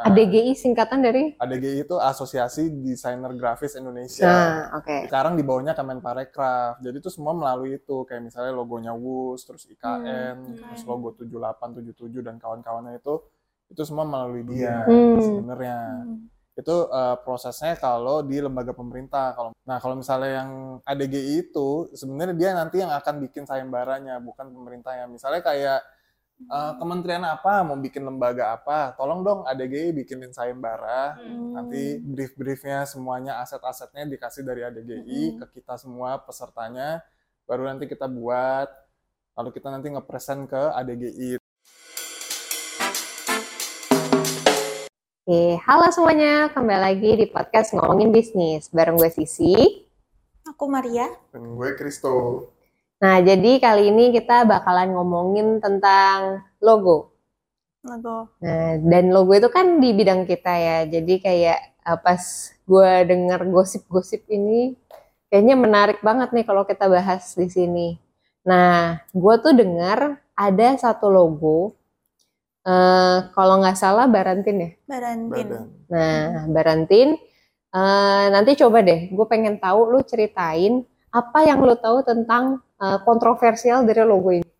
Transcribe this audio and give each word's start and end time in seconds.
Nah, 0.00 0.08
ADGI 0.08 0.56
singkatan 0.56 1.04
dari? 1.04 1.36
ADGI 1.36 1.84
itu 1.84 2.00
Asosiasi 2.00 2.72
Desainer 2.72 3.36
Grafis 3.36 3.76
Indonesia. 3.76 4.24
Nah, 4.24 4.80
oke. 4.80 5.04
Sekarang 5.04 5.36
di 5.36 5.44
bawahnya 5.44 5.76
Kemenparekraf. 5.76 6.80
Jadi 6.80 7.04
itu 7.04 7.12
semua 7.12 7.36
melalui 7.36 7.76
itu 7.76 8.08
kayak 8.08 8.24
misalnya 8.24 8.56
logonya 8.56 8.96
WUS, 8.96 9.44
terus 9.44 9.68
IKN, 9.68 10.36
Hmm, 10.40 10.56
terus 10.56 10.82
logo 10.88 11.12
78, 11.12 11.76
77 11.76 12.24
dan 12.24 12.40
kawan-kawannya 12.40 12.96
itu 12.96 13.20
itu 13.70 13.82
semua 13.84 14.08
melalui 14.08 14.42
dia 14.48 14.88
Hmm. 14.88 15.20
sebenarnya. 15.20 15.78
Hmm. 16.08 16.26
Itu 16.56 16.88
eh, 16.88 17.16
prosesnya 17.20 17.76
kalau 17.76 18.24
di 18.24 18.40
lembaga 18.40 18.72
pemerintah. 18.72 19.36
Kalau 19.36 19.52
nah 19.68 19.76
kalau 19.76 20.00
misalnya 20.00 20.42
yang 20.42 20.50
ADGI 20.82 21.44
itu 21.44 21.92
sebenarnya 21.92 22.34
dia 22.40 22.50
nanti 22.56 22.80
yang 22.80 22.90
akan 22.90 23.20
bikin 23.20 23.44
sayembaranya, 23.44 24.16
bukan 24.18 24.48
pemerintahnya. 24.48 25.12
Misalnya 25.12 25.44
kayak 25.44 25.80
eh, 26.48 26.72
kementerian 26.80 27.20
apa 27.28 27.60
mau 27.60 27.76
bikin 27.76 28.00
lembaga 28.00 28.56
apa, 28.56 28.96
tolong 28.96 29.20
dong 29.20 29.40
ADGI 29.44 29.92
bikinin 29.92 30.32
sayembara. 30.32 31.20
Hmm. 31.20 31.52
Nanti 31.52 32.00
brief-briefnya 32.00 32.88
semuanya 32.88 33.44
aset-asetnya 33.44 34.08
dikasih 34.08 34.42
dari 34.46 34.64
ADGI 34.64 35.36
Mm-mm. 35.36 35.38
ke 35.44 35.60
kita 35.60 35.76
semua 35.76 36.16
pesertanya, 36.24 37.04
baru 37.44 37.68
nanti 37.68 37.84
kita 37.84 38.08
buat, 38.08 38.68
lalu 39.36 39.50
kita 39.52 39.68
nanti 39.68 39.92
ngepresent 39.92 40.48
ke 40.48 40.62
ADGI. 40.72 41.30
Oke, 45.30 45.62
halo 45.62 45.86
semuanya, 45.94 46.50
kembali 46.50 46.80
lagi 46.82 47.10
di 47.14 47.26
podcast 47.30 47.70
Ngomongin 47.70 48.10
Bisnis 48.10 48.66
bareng 48.74 48.98
gue 48.98 49.14
Sisi. 49.14 49.86
Aku 50.42 50.66
Maria. 50.66 51.06
Dan 51.30 51.54
gue 51.54 51.70
Kristo. 51.78 52.50
Nah, 53.00 53.16
jadi 53.24 53.56
kali 53.56 53.88
ini 53.88 54.12
kita 54.12 54.44
bakalan 54.44 54.92
ngomongin 54.92 55.56
tentang 55.64 56.44
logo. 56.60 57.16
Logo. 57.80 58.28
Nah, 58.44 58.76
dan 58.76 59.08
logo 59.08 59.32
itu 59.32 59.48
kan 59.48 59.80
di 59.80 59.96
bidang 59.96 60.28
kita 60.28 60.52
ya. 60.52 60.78
Jadi 60.84 61.16
kayak 61.16 61.58
eh, 61.80 61.98
pas 62.04 62.22
gue 62.52 62.92
dengar 63.08 63.40
gosip-gosip 63.48 64.28
ini, 64.28 64.76
kayaknya 65.32 65.56
menarik 65.56 66.04
banget 66.04 66.28
nih 66.36 66.44
kalau 66.44 66.68
kita 66.68 66.92
bahas 66.92 67.32
di 67.32 67.48
sini. 67.48 67.96
Nah, 68.44 69.00
gue 69.16 69.34
tuh 69.40 69.56
dengar 69.56 70.20
ada 70.36 70.68
satu 70.76 71.08
logo, 71.08 71.72
eh 72.68 73.18
kalau 73.32 73.64
nggak 73.64 73.80
salah 73.80 74.04
Barantin 74.12 74.56
ya. 74.60 74.70
Barantin. 74.84 75.48
Nah, 75.88 76.44
Barantin, 76.52 77.08
eh, 77.72 78.24
nanti 78.28 78.60
coba 78.60 78.84
deh, 78.84 79.08
gue 79.08 79.26
pengen 79.28 79.56
tahu 79.56 79.88
lu 79.88 80.04
ceritain 80.04 80.84
apa 81.08 81.48
yang 81.48 81.64
lu 81.64 81.74
tahu 81.80 82.04
tentang 82.04 82.60
eh, 82.80 82.98
kontroversial 83.04 83.84
dari 83.84 84.02
logo 84.02 84.30
ini. 84.32 84.50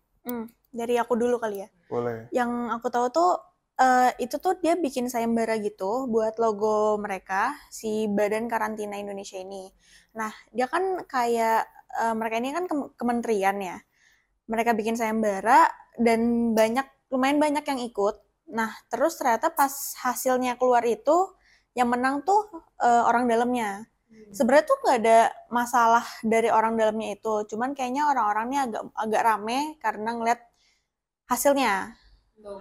Dari 0.71 0.95
aku 0.95 1.19
dulu 1.19 1.35
kali 1.35 1.67
ya. 1.67 1.69
Boleh. 1.91 2.31
Yang 2.31 2.51
aku 2.79 2.87
tahu 2.87 3.07
tuh 3.11 3.31
eh, 3.75 4.11
itu 4.23 4.39
tuh 4.39 4.55
dia 4.63 4.79
bikin 4.79 5.11
sayembara 5.11 5.59
gitu 5.59 6.07
buat 6.07 6.39
logo 6.39 6.95
mereka 6.95 7.51
si 7.67 8.07
Badan 8.07 8.47
Karantina 8.47 8.95
Indonesia 8.95 9.35
ini. 9.35 9.67
Nah, 10.15 10.31
dia 10.55 10.71
kan 10.71 11.03
kayak 11.03 11.67
eh, 11.99 12.15
mereka 12.15 12.35
ini 12.39 12.49
kan 12.55 12.65
kem- 12.71 12.91
kementerian 12.95 13.57
ya. 13.59 13.77
Mereka 14.47 14.71
bikin 14.79 14.95
sayembara 14.95 15.67
dan 15.99 16.51
banyak 16.55 16.87
lumayan 17.11 17.39
banyak 17.43 17.63
yang 17.67 17.79
ikut. 17.83 18.15
Nah, 18.55 18.71
terus 18.87 19.19
ternyata 19.19 19.51
pas 19.51 19.71
hasilnya 20.07 20.55
keluar 20.55 20.83
itu 20.87 21.35
yang 21.75 21.91
menang 21.91 22.23
tuh 22.23 22.47
eh, 22.79 23.03
orang 23.03 23.27
dalamnya. 23.27 23.90
Sebenarnya 24.31 24.65
tuh 24.69 24.77
nggak 24.83 24.97
ada 25.03 25.19
masalah 25.51 26.05
dari 26.23 26.49
orang 26.57 26.73
dalamnya 26.79 27.09
itu, 27.19 27.33
cuman 27.51 27.75
kayaknya 27.77 28.03
orang-orangnya 28.11 28.59
agak 28.67 28.83
agak 29.03 29.21
rame 29.27 29.59
karena 29.83 30.09
ngeliat 30.15 30.41
hasilnya, 31.31 31.73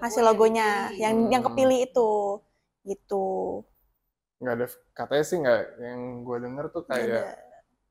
hasil 0.03 0.23
logonya 0.29 0.95
yang 1.03 1.17
yang 1.33 1.43
Hmm. 1.43 1.49
kepilih 1.49 1.79
itu, 1.89 2.11
gitu. 2.91 3.27
Nggak 4.41 4.55
ada, 4.57 4.67
katanya 4.99 5.25
sih 5.29 5.37
nggak, 5.43 5.61
yang 5.85 6.01
gue 6.27 6.37
denger 6.45 6.65
tuh 6.75 6.85
kayak 6.93 7.25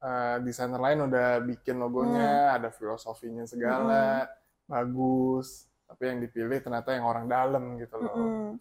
eh, 0.07 0.35
desainer 0.45 0.81
lain 0.85 0.99
udah 1.07 1.27
bikin 1.49 1.75
logonya, 1.83 2.57
ada 2.57 2.69
filosofinya 2.73 3.45
segala, 3.53 4.25
bagus. 4.71 5.47
Tapi 5.89 6.03
yang 6.09 6.19
dipilih 6.25 6.57
ternyata 6.65 6.89
yang 6.97 7.05
orang 7.11 7.25
dalam 7.29 7.63
gitu 7.81 7.97
loh. 8.01 8.25
Mm-mm. 8.25 8.59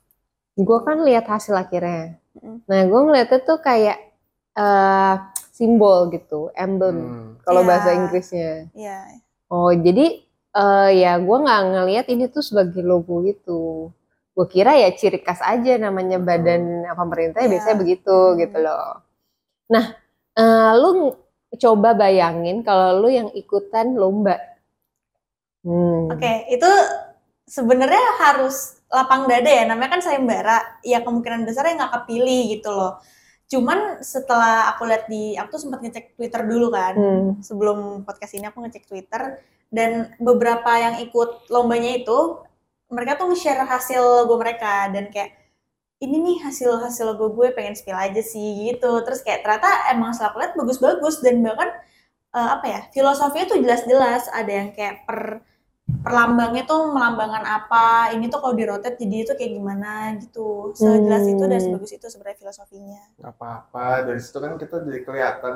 Gue 0.67 0.79
kan 0.87 0.99
lihat 1.09 1.27
hasil 1.35 1.55
akhirnya. 1.65 2.19
Mm-mm. 2.39 2.57
Nah, 2.71 2.83
gue 2.91 3.01
ngeliatnya 3.07 3.41
tuh 3.49 3.59
kayak 3.69 3.99
eh, 4.59 5.15
simbol 5.51 6.11
gitu, 6.11 6.51
emblem 6.55 6.99
Hmm. 6.99 7.31
kalau 7.43 7.63
Iya. 7.63 7.69
bahasa 7.69 7.89
Inggrisnya. 7.95 8.53
Ya, 8.75 9.07
Oh, 9.49 9.71
jadi 9.71 10.21
eh, 10.51 10.91
ya 10.99 11.17
gue 11.17 11.37
nggak 11.39 11.63
ngelihat 11.73 12.07
ini 12.09 12.27
tuh 12.27 12.43
sebagai 12.43 12.83
logo 12.83 13.23
gitu. 13.23 13.89
Gue 14.35 14.47
kira 14.47 14.75
ya 14.75 14.91
ciri 14.91 15.19
khas 15.19 15.39
aja 15.41 15.79
namanya 15.79 16.19
Betul. 16.19 16.29
badan 16.29 16.63
pemerintah 16.91 17.39
ya 17.41 17.47
Iya. 17.47 17.53
biasanya 17.55 17.77
begitu 17.79 18.17
Hmm. 18.17 18.37
gitu 18.37 18.59
loh. 18.59 18.87
Nah, 19.69 19.85
eh, 20.35 20.73
lu 20.77 21.15
coba 21.57 21.95
bayangin 21.95 22.61
kalau 22.61 23.01
lu 23.01 23.09
yang 23.09 23.31
ikutan 23.33 23.95
lomba. 23.95 24.37
Hmm. 25.63 26.07
oke. 26.09 26.33
Itu 26.49 26.71
sebenarnya 27.45 28.05
harus 28.21 28.79
lapang 28.89 29.27
dada 29.27 29.49
ya. 29.49 29.65
Namanya 29.65 29.99
kan 29.99 30.03
sayembara. 30.03 30.59
Ya 30.83 31.01
kemungkinan 31.01 31.45
besar 31.45 31.67
ya 31.67 31.77
nggak 31.77 31.95
kepilih 32.05 32.41
gitu 32.55 32.71
loh. 32.71 33.01
Cuman 33.49 34.05
setelah 34.05 34.69
aku 34.71 34.85
lihat 34.85 35.09
di, 35.09 35.35
aku 35.41 35.57
tuh 35.57 35.63
sempat 35.67 35.81
ngecek 35.81 36.15
Twitter 36.15 36.45
dulu 36.45 36.69
kan. 36.73 36.95
Hmm. 36.95 37.31
sebelum 37.41 38.05
podcast 38.05 38.37
ini 38.37 38.47
aku 38.49 38.61
ngecek 38.65 38.85
Twitter 38.85 39.41
dan 39.69 40.13
beberapa 40.17 40.69
yang 40.77 41.01
ikut 41.05 41.49
lombanya 41.53 42.01
itu 42.01 42.41
mereka 42.89 43.21
tuh 43.21 43.29
nge-share 43.33 43.69
hasil 43.69 44.01
logo 44.01 44.41
mereka 44.41 44.89
dan 44.89 45.13
kayak 45.13 45.37
ini 46.01 46.17
nih 46.25 46.37
hasil 46.47 46.79
hasil 46.81 47.13
logo 47.13 47.37
gue 47.37 47.53
pengen 47.53 47.77
spill 47.77 47.99
aja 47.99 48.23
sih 48.25 48.73
gitu 48.73 49.05
terus 49.05 49.21
kayak 49.21 49.45
ternyata 49.45 49.93
emang 49.93 50.17
setelah 50.17 50.33
aku 50.33 50.39
lihat 50.41 50.55
bagus-bagus 50.57 51.21
dan 51.21 51.45
bahkan 51.45 51.69
eh, 52.33 52.49
apa 52.57 52.67
ya 52.67 52.81
filosofinya 52.95 53.47
tuh 53.51 53.59
jelas-jelas 53.61 54.31
ada 54.33 54.53
yang 54.53 54.71
kayak 54.73 55.05
per 55.05 55.45
perlambangnya 56.05 56.63
tuh 56.69 56.93
melambangkan 56.95 57.45
apa 57.45 58.13
ini 58.15 58.29
tuh 58.33 58.39
kalau 58.43 58.55
di 58.55 58.65
rotate 58.69 58.97
jadi 59.03 59.17
itu 59.27 59.33
kayak 59.35 59.53
gimana 59.57 59.93
gitu 60.23 60.73
sejelas 60.77 61.25
itu 61.27 61.45
dan 61.45 61.59
Hmm. 61.59 61.65
sebagus 61.65 61.91
itu 61.97 62.07
sebenarnya 62.09 62.39
filosofinya 62.39 63.03
Nggak 63.19 63.35
apa-apa, 63.35 63.87
dari 64.07 64.21
situ 64.23 64.39
kan 64.39 64.53
kita 64.61 64.77
jadi 64.87 65.01
kelihatan 65.03 65.55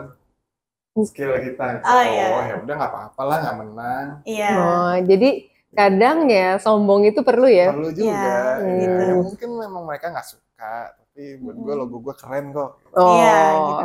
skill 1.08 1.32
kita. 1.40 1.80
Oh, 1.88 2.02
iya. 2.04 2.26
Oh 2.36 2.42
ya 2.44 2.54
udah 2.60 2.74
nggak 2.76 2.92
apa-apa 2.92 3.22
lah 3.24 3.36
nggak 3.42 3.56
menang. 3.64 4.06
iya 4.28 4.50
Oh, 4.60 4.94
jadi 5.08 5.30
kadang 5.72 6.28
ya 6.28 6.60
sombong 6.60 7.08
itu 7.08 7.20
perlu 7.24 7.48
ya. 7.48 7.72
Perlu 7.72 7.88
juga. 7.96 8.12
Iya, 8.60 8.60
ya. 8.60 8.76
gitu. 8.76 9.02
Ya, 9.08 9.14
mungkin 9.16 9.50
memang 9.56 9.82
mereka 9.88 10.06
nggak 10.12 10.28
suka, 10.28 10.74
tapi 11.12 11.36
buat 11.44 11.56
gue 11.60 11.74
logo 11.76 11.96
gue 12.08 12.14
keren 12.16 12.56
kok. 12.56 12.80
Oh. 12.96 13.20
iya 13.20 13.36
gitu 13.52 13.84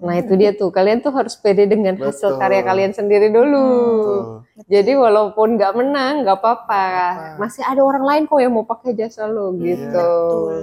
Nah, 0.00 0.16
itu 0.16 0.32
dia 0.32 0.56
tuh. 0.56 0.72
Kalian 0.72 1.04
tuh 1.04 1.12
harus 1.12 1.36
pede 1.36 1.68
dengan 1.68 1.92
hasil 2.00 2.24
Betul. 2.24 2.40
karya 2.40 2.64
kalian 2.64 2.92
sendiri 2.96 3.28
dulu. 3.28 3.68
Tuh. 4.00 4.24
Jadi 4.72 4.96
walaupun 4.96 5.60
nggak 5.60 5.76
menang, 5.76 6.24
nggak 6.24 6.40
apa-apa. 6.40 6.84
Apa. 7.12 7.36
Masih 7.36 7.68
ada 7.68 7.84
orang 7.84 8.00
lain 8.08 8.22
kok 8.24 8.40
yang 8.40 8.56
mau 8.56 8.64
pakai 8.64 8.96
jasa 8.96 9.28
lo 9.28 9.52
Iya, 9.60 9.76
gitu. 9.76 9.92
betul 9.92 10.60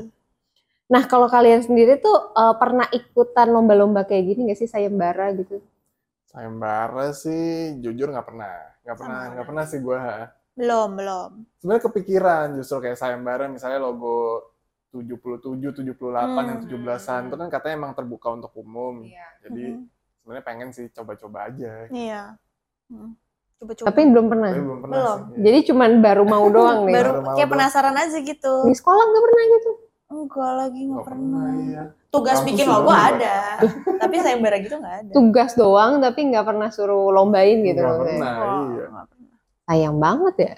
Nah 0.89 1.05
kalau 1.05 1.29
kalian 1.29 1.61
sendiri 1.61 2.01
tuh 2.01 2.33
eh, 2.33 2.55
pernah 2.57 2.89
ikutan 2.89 3.47
lomba-lomba 3.53 4.01
kayak 4.09 4.33
gini 4.33 4.49
nggak 4.49 4.57
sih 4.57 4.65
sayembara 4.73 5.37
gitu? 5.37 5.61
Sayembara 6.33 7.13
sih 7.13 7.77
jujur 7.77 8.09
nggak 8.09 8.25
pernah, 8.25 8.57
nggak 8.89 8.97
pernah, 8.97 9.21
nggak 9.37 9.45
pernah 9.53 9.63
sih 9.69 9.77
gue. 9.77 10.01
belum 10.51 10.99
belum 10.99 11.29
Sebenarnya 11.63 11.83
kepikiran 11.87 12.45
justru 12.59 12.83
kayak 12.83 12.99
sayembara 12.99 13.47
misalnya 13.47 13.79
logo 13.79 14.50
77, 14.91 15.71
78 15.73 15.87
yang 16.43 16.59
Hmm. 16.59 16.67
17-an 16.67 17.21
itu 17.25 17.35
kan 17.37 17.47
katanya 17.49 17.75
emang 17.77 17.93
terbuka 17.93 18.27
untuk 18.29 18.51
umum. 18.53 19.01
Iya. 19.01 19.27
Jadi 19.41 19.63
Mhm. 19.71 19.83
sebenarnya 20.17 20.43
pengen 20.43 20.69
sih 20.69 20.85
coba-coba 20.87 21.47
aja. 21.47 21.87
Iya. 21.87 22.21
Hmm. 22.87 23.15
Coba-coba. 23.57 23.87
Tapi 23.87 24.01
belum 24.05 24.25
pernah. 24.27 24.51
Tapi 24.51 24.61
belum 24.61 24.79
pernah 24.81 24.95
Belum. 24.97 25.17
sih. 25.17 25.23
Iya. 25.31 25.41
Jadi 25.41 25.59
cuman 25.65 25.91
baru 25.99 26.23
mau 26.25 26.45
doang 26.53 26.79
nih. 26.83 26.93
baru 26.93 27.11
Baru 27.15 27.33
kayak 27.33 27.49
penasaran 27.49 27.95
aja 27.95 28.17
gitu. 28.17 28.53
Di 28.63 28.75
sekolah 28.75 29.03
nggak 29.05 29.23
pernah 29.23 29.43
gitu. 29.49 29.71
Enggak 30.11 30.51
lagi 30.57 30.81
nggak 30.81 30.91
Nggak 30.91 31.07
pernah. 31.07 31.47
iya. 31.57 31.83
Tugas 32.11 32.35
Kampus 32.35 32.47
bikin 32.51 32.67
logo 32.67 32.91
ada, 32.91 33.35
tapi 33.95 34.15
sayembara 34.19 34.59
gitu 34.59 34.75
nggak 34.75 34.95
ada. 34.99 35.11
Tugas 35.15 35.55
doang 35.55 36.03
tapi 36.03 36.19
nggak 36.27 36.43
pernah 36.43 36.67
suruh 36.67 37.07
lombain 37.09 37.63
gitu. 37.63 37.79
Nggak 37.79 37.95
pernah. 37.97 38.33
Iya. 38.67 38.85
nggak 38.89 39.05
pernah. 39.07 39.31
Sayang 39.63 39.95
banget 39.97 40.35
ya. 40.37 40.53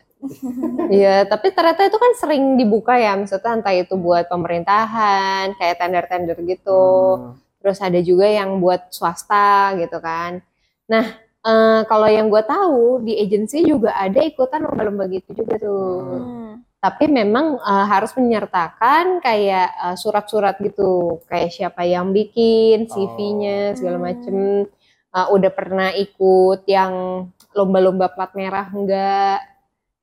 Iya, 0.89 1.27
tapi 1.27 1.51
ternyata 1.51 1.83
itu 1.87 1.97
kan 1.99 2.11
sering 2.15 2.55
dibuka 2.55 2.95
ya, 2.95 3.15
maksudnya 3.15 3.59
entah 3.59 3.75
itu 3.75 3.95
buat 3.99 4.27
pemerintahan, 4.31 5.55
kayak 5.59 5.75
tender-tender 5.79 6.37
gitu. 6.47 6.83
Hmm. 7.19 7.33
Terus 7.63 7.79
ada 7.79 7.99
juga 8.03 8.27
yang 8.27 8.59
buat 8.59 8.91
swasta 8.91 9.75
gitu 9.79 9.97
kan. 10.03 10.43
Nah, 10.87 11.05
eh, 11.43 11.81
kalau 11.87 12.07
yang 12.07 12.27
gue 12.27 12.43
tahu 12.43 13.03
di 13.03 13.15
agensi 13.19 13.63
juga 13.63 13.95
ada 13.95 14.19
ikutan 14.23 14.63
lomba-lomba 14.63 15.07
gitu 15.11 15.31
juga 15.43 15.55
tuh. 15.59 15.95
Hmm. 16.01 16.53
Tapi 16.83 17.05
memang 17.07 17.55
eh, 17.59 17.85
harus 17.87 18.11
menyertakan 18.19 19.23
kayak 19.23 19.69
eh, 19.71 19.95
surat-surat 19.99 20.59
gitu, 20.59 21.23
kayak 21.31 21.51
siapa 21.55 21.83
yang 21.87 22.11
bikin, 22.11 22.87
CV-nya 22.91 23.75
segala 23.79 23.97
Hmm. 23.99 24.05
macem. 24.11 24.35
Eh, 25.13 25.27
udah 25.31 25.51
pernah 25.53 25.89
ikut 25.95 26.65
yang 26.67 27.25
lomba-lomba 27.53 28.09
plat 28.11 28.31
merah 28.35 28.67
enggak? 28.73 29.39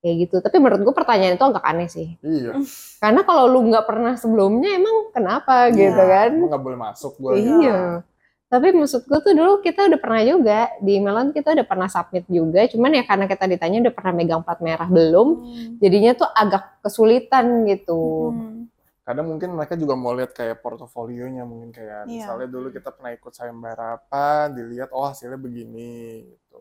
Kayak 0.01 0.17
gitu. 0.27 0.37
Tapi 0.41 0.57
menurut 0.57 0.81
gue 0.83 0.95
pertanyaan 0.97 1.37
itu 1.37 1.45
agak 1.45 1.65
aneh 1.65 1.89
sih. 1.89 2.09
Iya. 2.21 2.57
Karena 2.99 3.21
kalau 3.23 3.45
lu 3.47 3.69
nggak 3.69 3.85
pernah 3.85 4.17
sebelumnya 4.17 4.75
emang 4.75 5.13
kenapa 5.13 5.69
Iya. 5.69 5.77
gitu 5.77 6.03
kan? 6.03 6.31
Nggak 6.49 6.63
boleh 6.65 6.79
masuk 6.81 7.13
gue. 7.21 7.33
Iya. 7.37 7.81
Tapi 8.51 8.75
maksud 8.75 9.07
gue 9.07 9.19
tuh 9.23 9.31
dulu 9.31 9.63
kita 9.63 9.87
udah 9.87 10.01
pernah 10.03 10.23
juga 10.27 10.75
di 10.83 10.99
Melon 10.99 11.31
kita 11.31 11.55
udah 11.55 11.63
pernah 11.63 11.87
submit 11.87 12.27
juga. 12.27 12.67
Cuman 12.67 12.91
ya 12.99 13.07
karena 13.07 13.31
kita 13.31 13.47
ditanya 13.47 13.79
udah 13.87 13.95
pernah 13.95 14.13
megang 14.13 14.43
plat 14.43 14.59
merah 14.59 14.91
belum, 14.91 15.29
Hmm. 15.39 15.79
jadinya 15.79 16.13
tuh 16.19 16.27
agak 16.27 16.83
kesulitan 16.83 17.63
gitu. 17.65 18.35
Hmm. 18.35 18.67
Kadang 19.07 19.27
mungkin 19.31 19.55
mereka 19.55 19.75
juga 19.75 19.95
mau 19.95 20.11
lihat 20.15 20.35
kayak 20.35 20.63
portofolionya 20.63 21.47
mungkin 21.47 21.71
kayak 21.71 22.11
Iya. 22.11 22.27
misalnya 22.27 22.49
dulu 22.49 22.69
kita 22.71 22.91
pernah 22.91 23.15
ikut 23.15 23.31
sayembara 23.31 24.03
apa, 24.03 24.51
dilihat 24.51 24.91
oh 24.91 25.07
hasilnya 25.07 25.39
begini 25.39 26.27
gitu. 26.27 26.59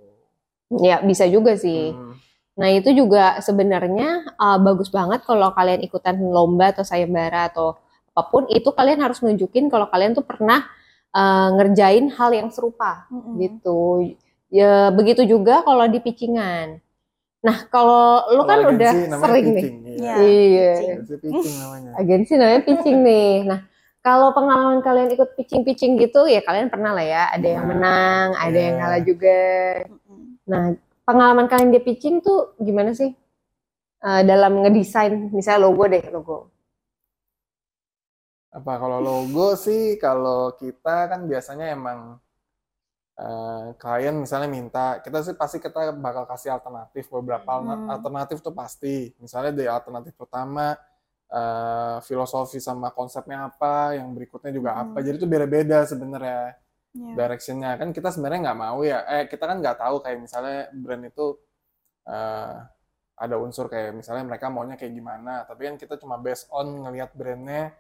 Ya 0.78 1.02
bisa 1.02 1.26
juga 1.26 1.58
sih. 1.58 1.90
Hmm. 1.90 2.14
Nah 2.60 2.70
itu 2.76 2.92
juga 2.92 3.40
sebenarnya 3.40 4.36
uh, 4.36 4.60
bagus 4.60 4.92
banget 4.92 5.24
kalau 5.24 5.56
kalian 5.56 5.80
ikutan 5.80 6.20
lomba 6.20 6.76
atau 6.76 6.84
sayembara 6.84 7.48
atau 7.48 7.80
apa 8.12 8.28
pun 8.28 8.44
itu 8.52 8.68
kalian 8.76 9.00
harus 9.00 9.24
nunjukin 9.24 9.72
kalau 9.72 9.88
kalian 9.88 10.12
tuh 10.12 10.28
pernah 10.28 10.68
uh, 11.16 11.56
ngerjain 11.56 12.12
hal 12.12 12.36
yang 12.36 12.52
serupa 12.52 13.08
Mm-mm. 13.08 13.40
gitu. 13.40 14.12
Ya 14.52 14.92
begitu 14.92 15.24
juga 15.24 15.64
kalau 15.64 15.88
di 15.88 16.04
pitchingan. 16.04 16.84
Nah 17.40 17.58
kalau 17.72 18.28
lu 18.36 18.44
kan 18.44 18.60
udah 18.76 18.92
agensi 18.92 19.08
namanya 19.08 19.24
sering 19.24 19.46
nih. 19.48 19.64
pitching, 19.64 19.78
Iya. 19.80 19.96
Iya. 19.96 20.20
Iya. 20.20 20.72
pitching. 20.76 20.90
Agensi 21.00 21.16
pitching 21.24 21.56
namanya. 21.64 21.90
Agensi 21.96 22.34
namanya 22.36 22.62
pitching 22.68 22.98
nih. 23.00 23.34
Nah 23.48 23.60
kalau 24.04 24.36
pengalaman 24.36 24.80
kalian 24.84 25.12
ikut 25.16 25.30
pitching-pitching 25.40 25.96
gitu 26.00 26.28
ya 26.28 26.44
kalian 26.44 26.68
pernah 26.68 26.92
lah 26.92 27.06
ya. 27.08 27.24
Ada 27.32 27.48
yang 27.56 27.64
Nah, 27.64 27.72
menang, 27.72 28.28
ada 28.36 28.60
yang 28.60 28.76
iya. 28.76 28.84
kalah 28.84 29.02
juga. 29.08 29.40
Mm-mm. 29.88 30.20
Nah, 30.50 30.64
pengalaman 31.10 31.50
kalian 31.50 31.74
di 31.74 31.82
pitching 31.82 32.22
tuh 32.22 32.54
gimana 32.62 32.94
sih? 32.94 33.10
Eh, 34.00 34.22
dalam 34.30 34.62
ngedesain 34.62 35.34
misalnya 35.34 35.66
logo 35.66 35.84
deh, 35.90 36.06
logo. 36.14 36.38
Apa 38.54 38.78
kalau 38.78 39.02
logo 39.02 39.58
sih 39.58 39.98
kalau 39.98 40.54
kita 40.54 41.10
kan 41.10 41.26
biasanya 41.26 41.74
emang 41.74 42.22
eh, 43.20 43.76
klien 43.76 44.16
misalnya 44.16 44.48
minta, 44.48 45.04
kita 45.04 45.20
sih 45.26 45.36
pasti 45.36 45.60
kita 45.60 45.92
bakal 46.00 46.24
kasih 46.24 46.56
alternatif 46.56 47.12
beberapa 47.12 47.60
Hmm. 47.60 47.92
alternatif 47.92 48.40
tuh 48.40 48.56
pasti. 48.56 49.12
Misalnya 49.20 49.52
dari 49.52 49.68
alternatif 49.68 50.14
pertama 50.16 50.78
eh, 51.30 51.98
filosofi 52.08 52.58
sama 52.64 52.90
konsepnya 52.96 53.52
apa, 53.52 54.00
yang 54.00 54.10
berikutnya 54.16 54.50
juga 54.56 54.72
apa. 54.82 54.98
Hmm. 54.98 55.06
Jadi 55.06 55.16
itu 55.20 55.28
beda-beda 55.30 55.84
sebenarnya 55.86 56.56
Iya. 56.90 57.14
directionnya. 57.16 57.78
Kan 57.78 57.94
kita 57.94 58.10
sebenarnya 58.10 58.50
nggak 58.50 58.60
mau 58.60 58.80
ya, 58.82 59.06
eh 59.06 59.24
kita 59.30 59.46
kan 59.46 59.62
nggak 59.62 59.78
tahu 59.78 60.02
kayak 60.02 60.18
misalnya 60.20 60.70
brand 60.74 61.06
itu 61.06 61.38
eh, 62.10 62.54
ada 63.20 63.36
unsur 63.36 63.68
kayak 63.68 63.94
misalnya 63.94 64.24
mereka 64.26 64.48
maunya 64.50 64.74
kayak 64.80 64.94
gimana. 64.96 65.44
Tapi 65.46 65.62
kan 65.70 65.76
kita 65.78 66.00
cuma 66.02 66.18
based 66.18 66.50
on 66.50 66.88
ngelihat 66.88 67.14
brandnya 67.14 67.76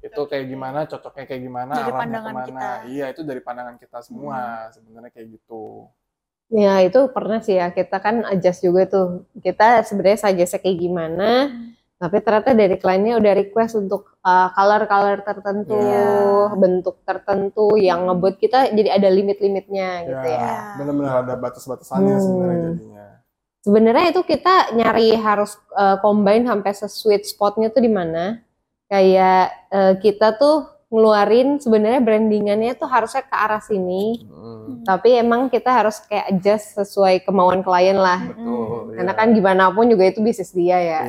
itu 0.00 0.20
kayak 0.28 0.46
gimana, 0.48 0.84
cocoknya 0.84 1.24
kayak 1.24 1.42
gimana, 1.42 1.72
Dari 1.74 1.88
arahnya 1.88 2.00
pandangan 2.00 2.32
ke 2.32 2.36
mana. 2.36 2.46
kita. 2.48 2.68
Iya 2.92 3.06
itu 3.12 3.20
dari 3.24 3.40
pandangan 3.40 3.76
kita 3.80 3.98
semua 4.04 4.38
sebenarnya 4.70 5.10
kayak 5.12 5.28
gitu. 5.40 5.88
Ya 6.52 6.74
itu 6.84 7.00
pernah 7.08 7.40
sih 7.40 7.56
ya 7.56 7.72
kita 7.72 7.96
kan 8.04 8.20
adjust 8.28 8.60
juga 8.60 8.84
tuh. 8.84 9.08
Kita 9.40 9.80
sebenarnya 9.82 10.18
suggest 10.28 10.60
kayak 10.60 10.76
gimana, 10.78 11.28
Hmm. 11.48 11.72
Tapi 12.04 12.20
ternyata 12.20 12.52
dari 12.52 12.76
kliennya 12.76 13.16
udah 13.16 13.32
request 13.32 13.72
untuk 13.74 14.12
uh, 14.20 14.52
color-color 14.52 15.24
tertentu, 15.24 15.72
Iya. 15.72 16.52
bentuk 16.52 17.00
tertentu 17.02 17.80
yang 17.80 18.04
ngebuat 18.04 18.36
kita 18.36 18.68
jadi 18.70 19.00
ada 19.00 19.08
limit-limitnya 19.08 19.88
gitu 20.04 20.28
Ya, 20.28 20.36
ya. 20.36 20.36
Iya. 20.36 20.56
benar-benar 20.76 21.14
ada 21.24 21.34
batas-batasannya 21.34 22.12
Hmm. 22.12 22.20
sebenarnya 22.20 22.60
jadinya. 22.68 23.04
Sebenarnya 23.64 24.06
itu 24.12 24.20
kita 24.22 24.54
nyari 24.72 25.08
harus 25.16 25.56
uh, 25.72 25.96
combine 25.98 26.44
sampai 26.44 26.70
se-sweet 26.70 27.24
spotnya 27.24 27.72
tuh 27.72 27.80
di 27.80 27.88
mana. 27.88 28.44
Kayak 28.84 29.44
uh, 29.72 29.94
kita 29.96 30.36
tuh 30.36 30.68
ngeluarin 30.92 31.56
sebenarnya 31.58 31.98
brandingannya 31.98 32.76
tuh 32.76 32.86
harusnya 32.86 33.24
ke 33.24 33.32
arah 33.34 33.58
sini, 33.58 34.28
Hmm, 34.28 34.84
tapi 34.84 35.16
emang 35.16 35.48
kita 35.48 35.72
harus 35.72 35.98
kayak 36.04 36.28
adjust 36.30 36.76
sesuai 36.76 37.24
kemauan 37.24 37.64
klien 37.64 37.96
lah. 37.96 38.20
betul. 38.30 38.92
Karena 38.94 39.12
iya. 39.12 39.18
kan 39.18 39.28
gimana 39.32 39.64
pun 39.72 39.88
juga 39.88 40.04
itu 40.06 40.20
bisnis 40.20 40.52
dia 40.52 40.78
ya. 40.78 41.00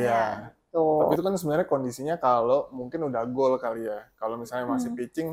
Iya. 0.75 0.99
Tapi 1.07 1.13
itu 1.15 1.23
kan 1.23 1.33
sebenarnya 1.39 1.67
kondisinya 1.67 2.15
kalau 2.19 2.67
mungkin 2.75 3.07
udah 3.07 3.23
goal 3.31 3.55
kali 3.55 3.87
ya. 3.87 4.03
Kalau 4.19 4.35
misalnya 4.35 4.67
masih 4.67 4.91
Hmm. 4.91 4.99
pitching, 4.99 5.29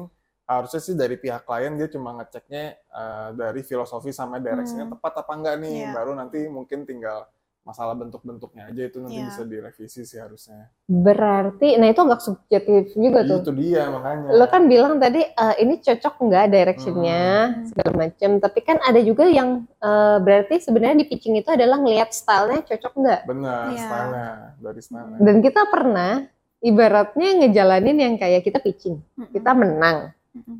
harusnya 0.46 0.80
sih 0.80 0.94
dari 0.94 1.16
pihak 1.18 1.42
klien 1.42 1.74
dia 1.74 1.88
cuma 1.90 2.14
ngeceknya 2.14 2.64
eh, 2.78 3.28
dari 3.34 3.60
filosofi 3.66 4.14
sama 4.14 4.38
directionnya 4.38 4.86
Hmm. 4.86 4.94
tepat 4.94 5.12
apa 5.26 5.32
enggak 5.34 5.54
nih. 5.58 5.76
Iya. 5.82 5.92
Baru 5.92 6.12
nanti 6.14 6.38
mungkin 6.46 6.86
tinggal 6.86 7.26
masalah 7.62 7.94
bentuk-bentuknya 7.94 8.68
aja 8.68 8.82
itu 8.82 8.98
nanti 8.98 9.16
Iya. 9.16 9.26
bisa 9.30 9.42
direvisi 9.42 10.02
sih 10.02 10.18
harusnya. 10.18 10.66
Berarti, 10.84 11.78
nah 11.78 11.86
itu 11.86 12.00
agak 12.00 12.20
subjektif 12.20 12.90
juga 12.92 13.22
tuh. 13.22 13.38
Itu 13.38 13.54
dia 13.54 13.86
makanya. 13.86 14.34
Lo 14.34 14.46
kan 14.46 14.66
bilang 14.66 14.98
tadi 14.98 15.22
eh, 15.22 15.54
ini 15.58 15.78
cocok 15.78 16.14
nggak 16.20 16.46
directionnya 16.48 17.22
Hmm. 17.48 17.66
segala 17.66 17.90
macam. 17.96 18.30
Tapi 18.38 18.60
kan 18.60 18.76
ada 18.78 18.98
juga 18.98 19.24
yang 19.26 19.62
eh, 19.78 20.16
berarti 20.18 20.58
sebenarnya 20.58 21.02
di 21.02 21.06
pitching 21.06 21.38
itu 21.38 21.48
adalah 21.48 21.78
ngelihat 21.78 22.10
stylenya 22.10 22.66
cocok 22.66 22.92
nggak. 22.98 23.20
Benar, 23.26 23.62
Iya. 23.70 23.78
stylenya 23.80 24.26
dari 24.58 24.80
stylenya. 24.82 25.18
Dan 25.22 25.36
kita 25.38 25.62
pernah 25.66 26.12
ibaratnya 26.58 27.28
ngejalanin 27.38 27.96
yang 27.96 28.14
kayak 28.16 28.42
kita 28.42 28.58
pitching, 28.58 28.98
Mm-mm. 29.14 29.30
kita 29.30 29.50
menang. 29.50 30.10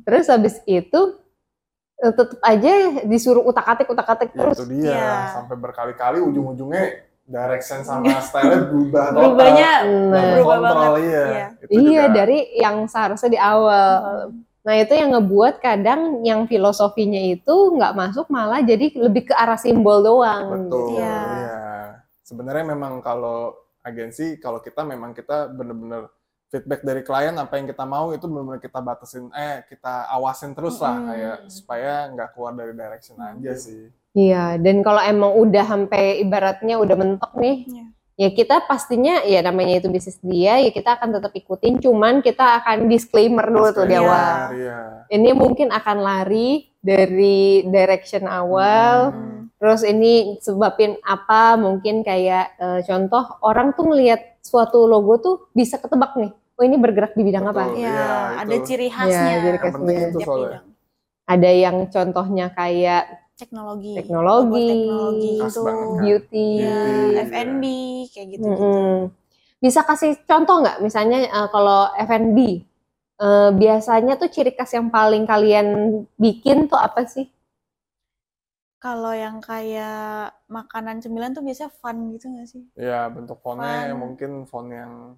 Terus 0.03 0.29
habis 0.29 0.61
itu 0.63 1.17
tetap 2.05 2.35
aja 2.41 2.71
disuruh 3.01 3.39
utak-atik 3.41 3.87
utak-atik 3.87 4.29
Ya, 4.29 4.35
terus. 4.35 4.57
itu 4.57 4.65
dia 4.69 4.91
Iya. 4.91 5.13
sampai 5.31 5.55
berkali-kali 5.55 6.19
ujung-ujungnya 6.19 6.83
direction 7.23 7.79
sama 7.81 8.19
style 8.19 8.67
berubah 8.67 9.05
total. 9.07 9.19
Berubahnya 9.23 9.71
Nah, 10.11 10.23
berubah 10.35 10.57
kontrol, 10.59 10.75
banget. 10.91 11.05
iya. 11.05 11.23
Iya. 11.23 11.45
Itu 11.55 11.71
Iya 11.71 12.03
juga. 12.03 12.13
dari 12.13 12.37
yang 12.57 12.75
seharusnya 12.85 13.29
di 13.29 13.39
awal. 13.39 13.95
Mm-mm. 14.27 14.43
Nah 14.63 14.75
itu 14.75 14.93
yang 14.93 15.09
ngebuat 15.11 15.55
kadang 15.59 16.01
yang 16.21 16.43
filosofinya 16.43 17.19
itu 17.19 17.55
nggak 17.73 17.93
masuk 17.93 18.27
malah 18.27 18.59
jadi 18.59 18.95
lebih 18.97 19.27
ke 19.27 19.33
arah 19.33 19.55
simbol 19.55 19.99
doang. 19.99 20.67
Betul. 20.67 20.95
Iya. 20.95 21.15
iya. 21.37 21.57
Sebenarnya 22.21 22.65
memang 22.65 22.99
kalau 22.99 23.51
agensi, 23.81 24.39
kalau 24.39 24.59
kita 24.59 24.83
memang 24.83 25.11
kita 25.11 25.47
bener-bener 25.49 26.07
feedback 26.53 26.85
dari 26.85 27.01
klien 27.01 27.33
apa 27.33 27.57
yang 27.57 27.65
kita 27.65 27.81
mau 27.81 28.13
itu 28.13 28.29
benar-benar 28.29 28.61
kita 28.61 28.77
batasin, 28.77 29.25
eh 29.33 29.65
kita 29.65 30.05
awasin 30.13 30.53
terus 30.53 30.77
lah 30.77 30.93
Mm-mm. 30.93 31.09
kayak 31.09 31.37
supaya 31.49 31.93
nggak 32.13 32.29
keluar 32.37 32.53
dari 32.53 32.77
direction 32.77 33.17
aja 33.17 33.57
sih. 33.57 33.89
Iya, 34.13 34.61
dan 34.61 34.85
kalau 34.85 35.01
emang 35.01 35.33
udah 35.33 35.65
sampai 35.65 36.21
ibaratnya 36.21 36.77
udah 36.77 36.93
mentok 36.93 37.33
nih, 37.41 37.65
Iya. 37.65 37.85
ya 38.13 38.29
kita 38.29 38.69
pastinya 38.69 39.25
ya 39.25 39.41
namanya 39.41 39.81
itu 39.81 39.89
bisnis 39.89 40.21
dia, 40.21 40.61
ya 40.61 40.69
kita 40.69 41.01
akan 41.01 41.17
tetap 41.17 41.33
ikutin, 41.33 41.81
cuman 41.81 42.21
kita 42.21 42.61
akan 42.61 42.85
disclaimer 42.85 43.49
dulu 43.49 43.73
tuh 43.73 43.89
di 43.89 43.97
Iya. 43.97 44.05
awal. 44.05 44.37
Iya. 44.53 44.79
Ini 45.09 45.29
mungkin 45.33 45.73
akan 45.73 45.97
lari 45.97 46.69
dari 46.77 47.65
direction 47.65 48.29
awal, 48.29 49.09
Hmm. 49.09 49.49
terus 49.57 49.81
ini 49.81 50.37
sebabin 50.37 51.01
apa? 51.01 51.57
Mungkin 51.57 52.05
kayak 52.05 52.45
eh, 52.61 52.79
contoh 52.85 53.41
orang 53.41 53.73
tuh 53.73 53.89
ngelihat 53.89 54.37
suatu 54.45 54.85
logo 54.85 55.17
tuh 55.17 55.35
bisa 55.57 55.81
ketebak 55.81 56.13
nih, 56.21 56.29
oh 56.63 56.65
ini 56.65 56.79
bergerak 56.79 57.11
di 57.11 57.23
bidang 57.27 57.45
apa? 57.45 57.67
Betul. 57.67 57.83
Iya, 57.83 57.91
Iya, 57.91 58.15
ada 58.39 58.55
itu. 58.55 58.63
ciri 58.63 58.87
Iya, 58.87 58.95
khasnya. 58.95 59.35
ciri 59.35 59.57
Yang 59.59 59.59
penting 59.67 59.83
khasnya. 59.91 60.07
itu 60.07 60.17
tiap 60.17 60.27
soalnya. 60.27 60.47
bidang. 60.47 60.65
Ada 61.23 61.49
yang 61.51 61.77
contohnya 61.87 62.45
kayak 62.49 63.03
Teknologi. 63.33 63.91
Teknologi. 63.97 64.67
Teknologi 64.71 65.31
itu. 65.35 65.59
banget 65.59 65.83
kan. 65.83 65.99
beauty. 65.99 66.49
Ya, 66.63 66.79
F&B 67.27 67.63
kayak 68.09 68.27
gitu. 68.31 68.45
Mm-mm. 68.47 68.91
Bisa 69.59 69.79
kasih 69.83 70.15
contoh 70.23 70.55
nggak? 70.61 70.79
Misalnya 70.79 71.19
eh, 71.25 71.47
kalau 71.49 71.91
F&B, 71.97 72.39
eh, 73.19 73.49
biasanya 73.51 74.15
tuh 74.15 74.29
ciri 74.31 74.55
khas 74.55 74.71
yang 74.71 74.87
paling 74.87 75.27
kalian 75.27 75.67
bikin 76.15 76.69
tuh 76.69 76.79
apa 76.79 77.03
sih? 77.03 77.27
Kalau 78.77 79.15
yang 79.15 79.39
kayak 79.39 80.35
makanan 80.51 80.99
cemilan 80.99 81.31
tuh 81.31 81.39
biasanya 81.39 81.71
fun 81.79 82.11
gitu 82.11 82.27
gak 82.35 82.47
sih? 82.51 82.63
Iya, 82.75 83.07
bentuk 83.09 83.39
fontnya 83.39 83.87
Fun. 83.89 83.95
mungkin 83.95 84.31
font 84.43 84.67
yang 84.67 85.15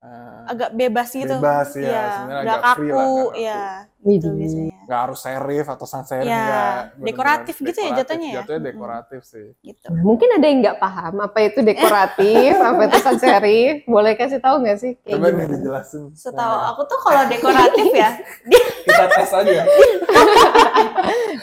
eh, 0.00 0.40
Agak 0.46 0.70
bebas 0.72 1.08
gitu. 1.10 1.34
Bebas, 1.36 1.68
ya. 1.72 1.82
Iya, 1.82 2.04
Sebenarnya 2.10 2.42
nggak 2.42 2.58
agak 2.58 2.74
free 2.74 2.88
lah, 2.88 2.96
kaku, 2.96 3.12
nggak 3.12 3.28
kaku. 3.28 3.40
ya. 3.40 3.62
Gitu 4.00 4.28
biasanya. 4.32 4.68
nggak 4.80 5.00
harus 5.06 5.20
serif 5.20 5.66
atau 5.68 5.86
sans 5.86 6.02
serif 6.02 6.26
nggak. 6.26 6.74
Bener-bener 6.98 7.06
dekoratif 7.06 7.54
gitu 7.54 7.68
ya 7.70 7.76
dekoratif. 7.84 7.98
jatuhnya 8.00 8.26
ya? 8.26 8.34
Jatuhnya 8.34 8.58
Mm-mm. 8.58 8.70
dekoratif 8.72 9.20
sih. 9.22 9.46
Gitu. 9.60 9.86
Nah, 9.86 10.02
mungkin 10.02 10.28
ada 10.32 10.46
yang 10.46 10.58
nggak 10.58 10.78
paham 10.78 11.14
apa 11.20 11.38
itu 11.40 11.60
dekoratif, 11.60 12.52
apa 12.68 12.80
itu 12.82 12.98
sans 12.98 13.20
serif. 13.20 13.74
Boleh 13.84 14.12
kasih 14.14 14.40
tahu 14.40 14.56
nggak 14.60 14.78
sih? 14.78 14.92
Kayak 14.98 15.14
Coba 15.14 15.26
nih 15.30 15.46
dijelasin. 15.48 16.02
Setahu 16.10 16.50
Nah, 16.50 16.68
aku 16.70 16.82
tuh 16.84 16.98
kalau 16.98 17.22
dekoratif 17.28 17.86
ya, 17.92 18.10
kita 18.84 19.04
tes 19.06 19.30
aja. 19.30 19.62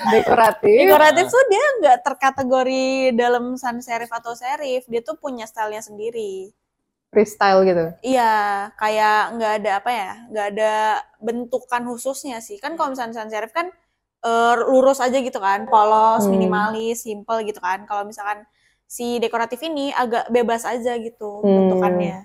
Dekoratif. 0.08 0.78
dekoratif 0.80 1.26
tuh 1.28 1.44
dia 1.48 1.66
nggak 1.80 1.98
terkategori 2.02 2.86
dalam 3.14 3.56
sans 3.56 3.80
serif 3.80 4.10
atau 4.10 4.34
serif, 4.34 4.88
dia 4.88 5.02
tuh 5.02 5.16
punya 5.16 5.44
stylenya 5.44 5.84
sendiri. 5.84 6.52
Freestyle 7.12 7.64
gitu. 7.64 7.86
Iya, 8.04 8.34
kayak 8.78 9.40
nggak 9.40 9.52
ada 9.64 9.72
apa 9.80 9.92
ya, 9.92 10.12
nggak 10.32 10.48
ada 10.56 10.74
bentukan 11.24 11.82
khususnya 11.88 12.38
sih. 12.44 12.60
Kan 12.60 12.76
kalau 12.76 12.94
misalnya 12.94 13.16
sans 13.24 13.32
serif 13.32 13.52
kan 13.56 13.72
eh, 14.26 14.54
lurus 14.68 15.00
aja 15.00 15.14
gitu 15.22 15.38
kan, 15.40 15.70
polos, 15.70 16.26
Hmm. 16.26 16.34
minimalis, 16.34 17.06
simple 17.06 17.46
gitu 17.48 17.62
kan. 17.64 17.86
Kalau 17.86 18.04
misalkan 18.04 18.44
si 18.88 19.20
dekoratif 19.22 19.62
ini 19.64 19.94
agak 19.94 20.28
bebas 20.34 20.66
aja 20.66 20.98
gitu 21.00 21.42
Hmm. 21.46 21.70
bentukannya. 21.70 22.18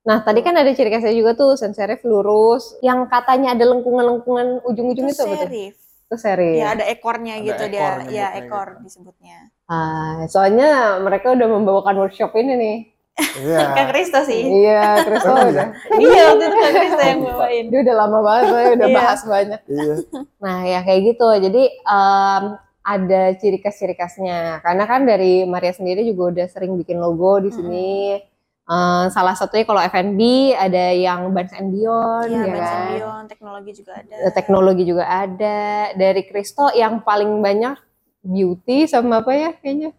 Nah, 0.00 0.24
tadi 0.24 0.40
kan 0.40 0.56
ada 0.56 0.72
ciri 0.72 0.88
khasnya 0.88 1.12
juga 1.12 1.36
tuh 1.36 1.60
sans 1.60 1.76
serif 1.76 2.00
lurus, 2.08 2.72
yang 2.80 3.04
katanya 3.12 3.52
ada 3.52 3.68
lengkungan-lengkungan 3.68 4.64
ujung-ujung 4.64 5.12
itu, 5.12 5.20
Itu 5.20 5.28
serif. 5.36 5.74
Itu 6.08 6.16
serif. 6.16 6.56
Ya 6.56 6.72
ada 6.72 6.84
ekornya 6.88 7.36
Ada 7.36 7.44
gitu 7.44 7.62
ekor 7.68 7.94
dia. 8.08 8.08
Ya 8.08 8.26
ekor 8.40 8.68
gitu. 8.72 8.80
disebutnya. 8.88 9.38
Ah, 9.68 10.24
soalnya 10.26 10.98
mereka 11.04 11.36
udah 11.36 11.46
membawakan 11.46 12.00
workshop 12.00 12.32
ini 12.34 12.52
nih. 12.56 12.76
Iya. 13.18 13.58
Kak 13.76 13.86
Kristo 13.90 14.18
sih. 14.24 14.42
Iya, 14.42 14.82
Kristo 15.04 15.30
Oh, 15.30 15.44
udah. 15.44 15.66
iya 16.02 16.22
waktu 16.32 16.44
itu 16.46 16.56
Kak 16.56 16.72
Kristo 16.72 17.02
yang 17.02 17.20
bawain. 17.22 17.64
Dia 17.68 17.80
udah 17.82 17.94
lama 17.96 18.18
banget, 18.20 18.44
soalnya 18.48 18.70
udah 18.72 18.88
Iya. 18.88 18.96
bahas 18.96 19.20
banyak. 19.24 19.60
Iya. 19.66 19.94
Nah, 20.44 20.58
ya 20.64 20.78
kayak 20.80 21.00
gitu. 21.04 21.28
Jadi 21.36 21.62
em, 21.68 22.44
ada 22.80 23.22
ciri 23.36 23.58
khas-ciri 23.60 23.92
khasnya. 23.92 24.64
Karena 24.64 24.84
kan 24.84 25.04
dari 25.04 25.44
Maria 25.44 25.70
sendiri 25.70 26.00
juga 26.02 26.32
udah 26.32 26.46
sering 26.48 26.74
bikin 26.74 26.96
logo 26.96 27.38
di 27.38 27.52
sini. 27.52 28.16
Eh, 28.64 29.04
salah 29.10 29.34
satunya 29.34 29.66
kalau 29.66 29.82
F&B 29.82 30.20
ada 30.54 30.94
yang 30.94 31.34
Barnes 31.34 31.50
and 31.52 31.74
Beyond, 31.74 32.30
Iya, 32.30 32.38
ya 32.38 32.46
Benz 32.46 32.62
kan? 32.64 32.86
Beyond, 32.88 33.24
teknologi 33.26 33.70
juga 33.74 33.92
ada. 33.98 34.14
Eh, 34.14 34.32
teknologi 34.32 34.82
juga 34.86 35.04
ada 35.04 35.58
dari 35.92 36.22
Kristo 36.22 36.70
yang 36.70 37.02
paling 37.02 37.42
banyak 37.42 37.74
beauty 38.22 38.86
sama 38.86 39.24
apa 39.24 39.32
ya 39.32 39.50
kayaknya 39.56 39.90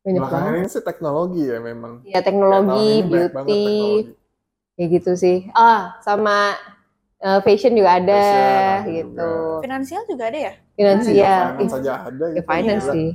banyak 0.00 0.16
Belakangan 0.18 0.48
banget 0.48 0.62
ini 0.62 0.70
sih 0.70 0.82
teknologi 0.82 1.42
ya 1.44 1.58
memang. 1.58 1.92
ya 2.02 2.20
teknologi 2.20 2.88
banget 3.02 3.10
beauty 3.10 3.28
teknologi. 3.28 4.12
kayak 4.74 4.88
gitu 4.90 5.10
sih 5.14 5.38
ah 5.52 5.80
sama 6.00 6.56
eh, 7.18 7.40
fashion 7.40 7.72
juga 7.72 7.90
ada 7.94 8.20
Fashion 8.80 8.88
gitu 8.88 9.28
juga. 9.28 9.60
Finansial 9.60 10.02
juga 10.04 10.24
ada 10.26 10.38
ya? 10.40 10.52
finansial 10.72 11.12
Ih, 11.12 11.52
finance 11.60 11.74
aja 11.76 11.92
ada 12.02 12.24
ya 12.24 12.32
gitu. 12.32 12.46
finance 12.48 12.80
Gila. 12.82 12.94
sih 12.96 13.08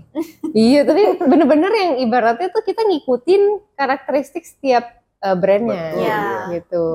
iya 0.54 0.82
tapi 0.82 1.02
bener-bener 1.20 1.72
yang 1.74 1.94
ibaratnya 2.00 2.48
tuh 2.48 2.62
kita 2.62 2.82
ngikutin 2.82 3.42
karakteristik 3.74 4.46
setiap 4.46 4.86
eh, 5.20 5.34
brandnya 5.34 5.86
Betul, 5.90 6.02
Iya. 6.06 6.22
gitu 6.54 6.86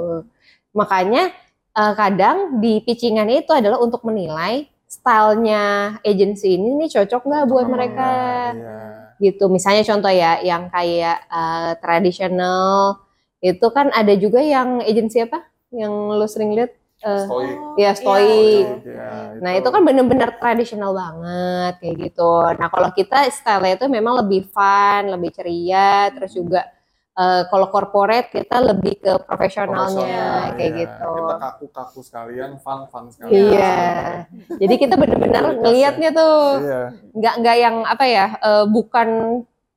makanya 0.70 1.34
eh, 1.72 1.92
kadang 1.92 2.62
di 2.62 2.78
pitchingan 2.80 3.26
itu 3.26 3.50
adalah 3.50 3.82
untuk 3.82 4.06
menilai 4.06 4.70
stylenya 4.86 5.62
agency 6.02 6.54
ini 6.54 6.78
nih 6.78 6.90
cocok 6.92 7.22
nggak 7.22 7.44
buat 7.44 7.66
Sama 7.66 7.74
mereka 7.74 8.08
Iya. 8.54 8.78
Gitu 9.20 9.44
misalnya 9.52 9.84
contoh 9.86 10.12
ya 10.12 10.40
yang 10.42 10.72
kayak 10.72 11.16
eh, 11.28 11.72
tradisional 11.82 12.98
itu 13.40 13.66
kan 13.72 13.88
ada 13.92 14.12
juga 14.16 14.40
yang 14.44 14.80
agensi 14.84 15.20
apa 15.24 15.44
yang 15.72 15.92
lu 16.18 16.26
sering 16.28 16.50
lihat 16.56 16.72
eh, 17.04 17.24
Stoik. 17.28 17.56
Iya, 17.80 17.92
stoik. 17.96 18.66
betul. 18.82 18.90
Iya, 18.92 19.08
Nah 19.40 19.52
itu 19.56 19.68
kan 19.72 19.82
bener-bener 19.88 20.30
tradisional 20.36 20.90
banget 20.92 21.72
kayak 21.80 21.96
gitu. 22.08 22.32
Nah 22.60 22.68
kalau 22.68 22.90
kita 22.92 23.16
style 23.32 23.64
itu 23.72 23.86
memang 23.88 24.14
lebih 24.24 24.44
fun, 24.52 25.08
lebih 25.08 25.30
ceria, 25.32 26.12
terus 26.12 26.32
juga 26.36 26.68
eh, 27.20 27.42
kalau 27.46 27.66
corporate 27.68 28.32
kita 28.32 28.56
lebih 28.64 28.96
ke 28.96 29.12
profesionalnya 29.28 30.08
Profesional, 30.08 30.56
kayak 30.56 30.70
iya. 30.72 30.80
gitu. 30.80 31.10
Kita 31.12 31.36
kaku-kaku 31.36 32.00
sekalian, 32.00 32.50
fun-fun 32.58 33.04
sekalian. 33.12 33.44
Iya. 33.52 33.76
Jadi 34.56 34.74
kita 34.80 34.94
bener-bener 34.96 35.42
Kualitasnya. 35.44 35.60
ngelihatnya 35.60 36.10
tuh 36.16 36.34
Iya. 36.64 36.82
nggak 37.12 37.34
nggak 37.44 37.56
yang 37.60 37.76
apa 37.84 38.04
ya 38.08 38.26
eh, 38.40 38.64
bukan 38.66 39.08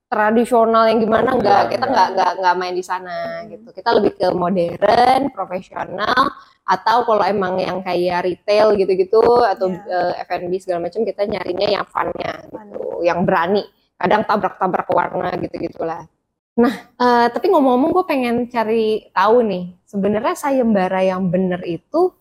tradisional 0.08 0.86
yang 0.86 1.00
gimana 1.02 1.30
nggak 1.34 1.62
Iya, 1.68 1.72
kita 1.74 1.86
iya. 1.90 1.94
nggak 1.94 2.08
nggak 2.16 2.32
nggak 2.40 2.56
main 2.56 2.76
di 2.78 2.86
sana 2.86 3.18
gitu 3.50 3.68
kita 3.74 3.90
lebih 3.98 4.14
ke 4.14 4.28
modern 4.30 5.22
profesional 5.34 6.22
atau 6.64 7.04
kalau 7.04 7.26
emang 7.26 7.58
yang 7.60 7.82
kayak 7.82 8.24
retail 8.24 8.78
gitu-gitu 8.78 9.20
atau 9.42 9.68
Iya. 9.74 10.14
eh, 10.16 10.24
F&B 10.30 10.54
segala 10.62 10.86
macam 10.86 11.02
kita 11.02 11.26
nyarinya 11.26 11.68
yang 11.68 11.86
funnya 11.90 12.34
gitu 12.46 13.02
yang 13.02 13.26
berani 13.26 13.66
kadang 13.98 14.22
tabrak-tabrak 14.24 14.88
warna 14.94 15.34
gitu 15.42 15.56
gitulah 15.60 16.06
nah 16.54 16.74
eh, 17.02 17.28
tapi 17.34 17.46
ngomong-ngomong 17.50 17.92
gue 17.98 18.06
pengen 18.12 18.36
cari 18.54 19.10
tahu 19.18 19.42
nih 19.52 19.64
sebenarnya 19.90 20.34
sayembara 20.38 21.02
yang 21.02 21.24
bener 21.34 21.62
itu 21.66 22.14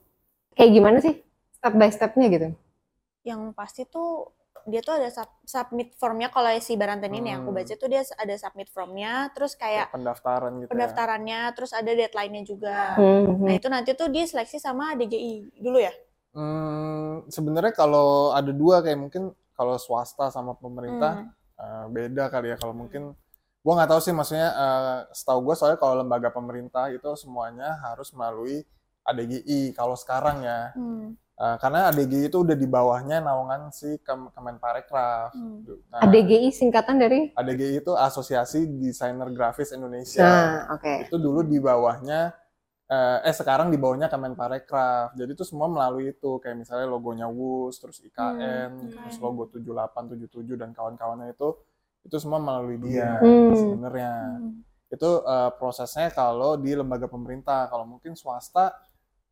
kayak 0.56 0.72
gimana 0.76 0.98
sih 1.04 1.14
step 1.58 1.74
by 1.80 1.90
stepnya 1.92 2.26
gitu 2.34 2.48
Yang 3.22 3.40
pasti 3.58 3.82
tuh 3.86 4.30
dia 4.70 4.80
tuh 4.86 4.94
ada 4.98 5.08
sub- 5.10 5.42
submit 5.46 5.88
formnya 6.00 6.28
kalau 6.34 6.50
si 6.62 6.74
Baranten 6.80 7.10
ini 7.18 7.34
yang 7.34 7.40
aku 7.42 7.50
Hmm. 7.50 7.58
baca 7.58 7.74
tuh 7.74 7.88
dia 7.90 8.02
ada 8.22 8.34
submit 8.38 8.68
formnya, 8.70 9.12
terus 9.34 9.52
kayak 9.58 9.88
pendaftaran 9.94 10.54
gitu 10.64 10.76
ya. 10.86 10.92
pendaftarannya, 10.92 11.40
terus 11.56 11.72
ada 11.80 11.90
deadline-nya 12.00 12.42
juga. 12.52 12.78
Hmm, 12.96 13.36
Nah 13.46 13.52
itu 13.58 13.66
nanti 13.74 13.90
tuh 14.00 14.08
dia 14.14 14.24
seleksi 14.30 14.58
sama 14.62 14.94
DGI 14.98 15.34
dulu 15.64 15.78
ya? 15.82 15.92
Hmm, 16.32 17.28
sebenarnya 17.28 17.72
kalau 17.76 18.32
ada 18.32 18.52
dua 18.56 18.80
kayak 18.80 18.96
mungkin 19.04 19.36
kalau 19.52 19.76
swasta 19.76 20.32
sama 20.32 20.56
pemerintah 20.56 21.20
Hmm. 21.20 21.32
eh, 21.60 21.84
beda 21.92 22.32
kali 22.32 22.52
ya 22.52 22.56
kalau 22.56 22.72
mungkin 22.72 23.12
gua 23.62 23.72
nggak 23.78 23.90
tahu 23.94 24.00
sih 24.02 24.10
maksudnya 24.10 24.48
eh, 24.50 24.98
setahu 25.14 25.38
gue 25.46 25.54
soalnya 25.54 25.78
kalau 25.78 25.94
lembaga 26.02 26.28
pemerintah 26.28 26.90
itu 26.90 27.06
semuanya 27.14 27.78
harus 27.80 28.10
melalui 28.10 28.66
ADGI 29.02 29.72
kalau 29.72 29.94
sekarang 29.94 30.42
ya 30.42 30.74
Hmm. 30.74 31.14
Eh, 31.32 31.56
karena 31.58 31.90
ADGI 31.90 32.28
itu 32.30 32.38
udah 32.44 32.54
di 32.54 32.68
bawahnya 32.70 33.18
naungan 33.18 33.72
si 33.74 33.98
Kem- 34.04 34.30
Kemenparekraf. 34.30 35.32
Hmm. 35.34 35.64
Nah, 35.90 36.04
ADGI 36.04 36.52
singkatan 36.54 37.00
dari 37.02 37.34
ADGI 37.34 37.82
itu 37.82 37.92
Asosiasi 37.98 38.68
Desainer 38.78 39.26
Grafis 39.32 39.74
Indonesia. 39.74 40.22
Nah, 40.22 40.76
oke. 40.76 41.08
Itu 41.08 41.16
dulu 41.18 41.42
di 41.42 41.58
bawahnya 41.58 42.30
eh, 42.86 43.18
eh 43.26 43.34
sekarang 43.34 43.72
di 43.72 43.78
bawahnya 43.80 44.06
Kemenparekraf. 44.06 45.16
Jadi 45.18 45.30
itu 45.34 45.42
semua 45.42 45.66
melalui 45.66 46.12
itu 46.14 46.38
kayak 46.38 46.62
misalnya 46.62 46.86
logonya 46.86 47.26
WUS, 47.26 47.80
terus 47.80 47.98
IKN, 48.04 48.70
Hmm, 48.78 48.92
terus 48.92 49.16
logo 49.18 49.48
7877 49.50 50.54
dan 50.54 50.70
kawan-kawannya 50.76 51.32
itu 51.32 51.58
itu 52.02 52.16
semua 52.18 52.38
melalui 52.42 52.78
dia 52.82 53.18
Hmm. 53.22 53.54
sebenarnya. 53.54 54.12
Hmm. 54.38 54.62
Itu 54.92 55.10
eh, 55.24 55.50
prosesnya 55.56 56.12
kalau 56.12 56.60
di 56.60 56.74
lembaga 56.76 57.08
pemerintah. 57.08 57.70
Kalau 57.70 57.88
mungkin 57.88 58.12
swasta 58.12 58.74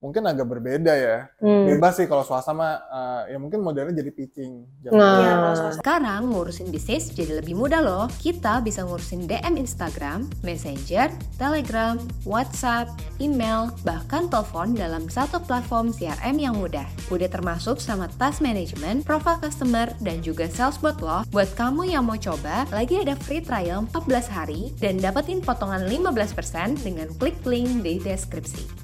mungkin 0.01 0.25
agak 0.25 0.49
berbeda 0.49 0.93
ya. 0.97 1.29
Hmm. 1.39 1.69
Bebas 1.69 2.01
sih 2.01 2.09
kalau 2.09 2.25
swasta 2.25 2.57
mah 2.57 2.81
eh, 2.89 3.37
ya 3.37 3.39
mungkin 3.39 3.61
modelnya 3.61 4.01
jadi 4.01 4.11
pitching. 4.11 4.53
Nah. 4.89 5.21
Kalau 5.21 5.57
swasta. 5.57 5.79
Sekarang 5.85 6.33
ngurusin 6.33 6.73
bisnis 6.73 7.13
jadi 7.13 7.45
lebih 7.45 7.55
mudah 7.55 7.85
loh. 7.85 8.07
Kita 8.19 8.65
bisa 8.65 8.83
ngurusin 8.89 9.29
DM 9.29 9.61
Instagram, 9.61 10.27
Messenger, 10.41 11.13
Telegram, 11.37 12.01
WhatsApp, 12.25 12.89
email, 13.21 13.69
bahkan 13.85 14.27
telepon 14.33 14.73
dalam 14.73 15.07
satu 15.13 15.37
platform 15.45 15.93
CRM 15.93 16.41
yang 16.41 16.57
mudah. 16.57 16.89
Udah 17.13 17.29
termasuk 17.29 17.77
sama 17.79 18.09
task 18.17 18.41
management, 18.41 19.05
profile 19.05 19.37
customer, 19.37 19.93
dan 20.01 20.25
juga 20.25 20.49
sales 20.49 20.81
bot 20.81 20.97
loh. 21.05 21.29
Buat 21.29 21.53
kamu 21.61 21.93
yang 21.93 22.09
mau 22.09 22.17
coba, 22.17 22.65
lagi 22.73 23.05
ada 23.05 23.13
free 23.21 23.45
trial 23.45 23.85
14 23.93 24.33
hari 24.33 24.73
dan 24.81 24.97
dapetin 24.97 25.45
potongan 25.45 25.85
15% 25.85 26.81
dengan 26.81 27.13
klik 27.21 27.37
link 27.45 27.85
di 27.85 28.01
deskripsi. 28.01 28.80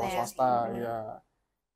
Kalau 0.00 0.08
Iya, 0.08 0.16
swasta 0.16 0.50
bener. 0.64 0.80
ya 0.80 0.98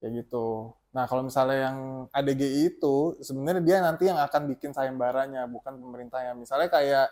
kayak 0.00 0.12
gitu. 0.25 0.49
Nah 0.95 1.04
kalau 1.04 1.23
misalnya 1.23 1.59
yang 1.69 1.78
ADGI 2.09 2.73
itu 2.73 2.97
sebenarnya 3.21 3.61
dia 3.61 3.78
nanti 3.81 4.09
yang 4.09 4.16
akan 4.16 4.43
bikin 4.49 4.73
sayembaranya 4.73 5.45
bukan 5.45 5.76
pemerintahnya. 5.76 6.33
Misalnya 6.33 6.69
kayak 6.69 7.09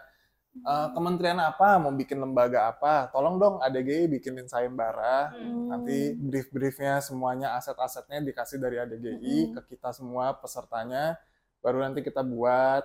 eh, 0.52 0.88
kementerian 0.92 1.40
apa 1.40 1.80
mau 1.80 1.88
bikin 1.90 2.20
lembaga 2.20 2.68
apa, 2.68 3.08
tolong 3.08 3.40
dong 3.40 3.56
ADGI 3.60 4.04
bikinin 4.08 4.44
sayembara. 4.44 5.32
Hmm. 5.32 5.72
Nanti 5.72 6.12
brief-briefnya 6.12 7.00
semuanya 7.00 7.56
aset-asetnya 7.56 8.20
dikasih 8.20 8.60
dari 8.60 8.76
ADGI 8.76 9.16
Hmm. 9.48 9.52
ke 9.56 9.72
kita 9.72 9.96
semua 9.96 10.36
pesertanya, 10.36 11.16
baru 11.64 11.80
nanti 11.80 12.04
kita 12.04 12.20
buat. 12.20 12.84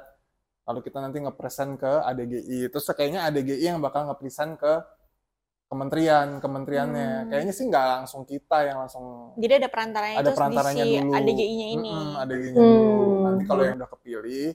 Lalu 0.63 0.79
kita 0.83 0.99
nanti 0.99 1.19
ngepresent 1.19 1.75
ke 1.75 1.93
ADGI. 2.03 2.67
Terus 2.67 2.87
kayaknya 2.91 3.27
ADGI 3.27 3.71
yang 3.75 3.79
bakal 3.79 4.07
ngepresent 4.07 4.55
ke 4.55 4.73
kementerian, 5.67 6.27
kementeriannya. 6.39 7.11
Hmm. 7.11 7.27
Kayaknya 7.31 7.53
sih 7.53 7.65
nggak 7.67 7.85
langsung 7.99 8.21
kita 8.23 8.57
yang 8.63 8.77
langsung 8.87 9.35
Jadi 9.35 9.53
ada 9.59 9.69
perantaranya 9.69 10.17
ada 10.19 10.31
itu 10.31 10.37
perantaranya 10.39 10.83
di 10.83 10.91
si 10.95 10.99
dulu. 11.03 11.13
ADGI-nya 11.13 11.67
ini. 11.75 11.91
Mm-mm, 11.91 12.21
ADGI-nya 12.23 12.61
dulu. 12.63 13.03
Hmm. 13.03 13.23
Nanti 13.27 13.43
kalau 13.43 13.61
yang 13.67 13.75
udah 13.77 13.89
kepilih, 13.91 14.47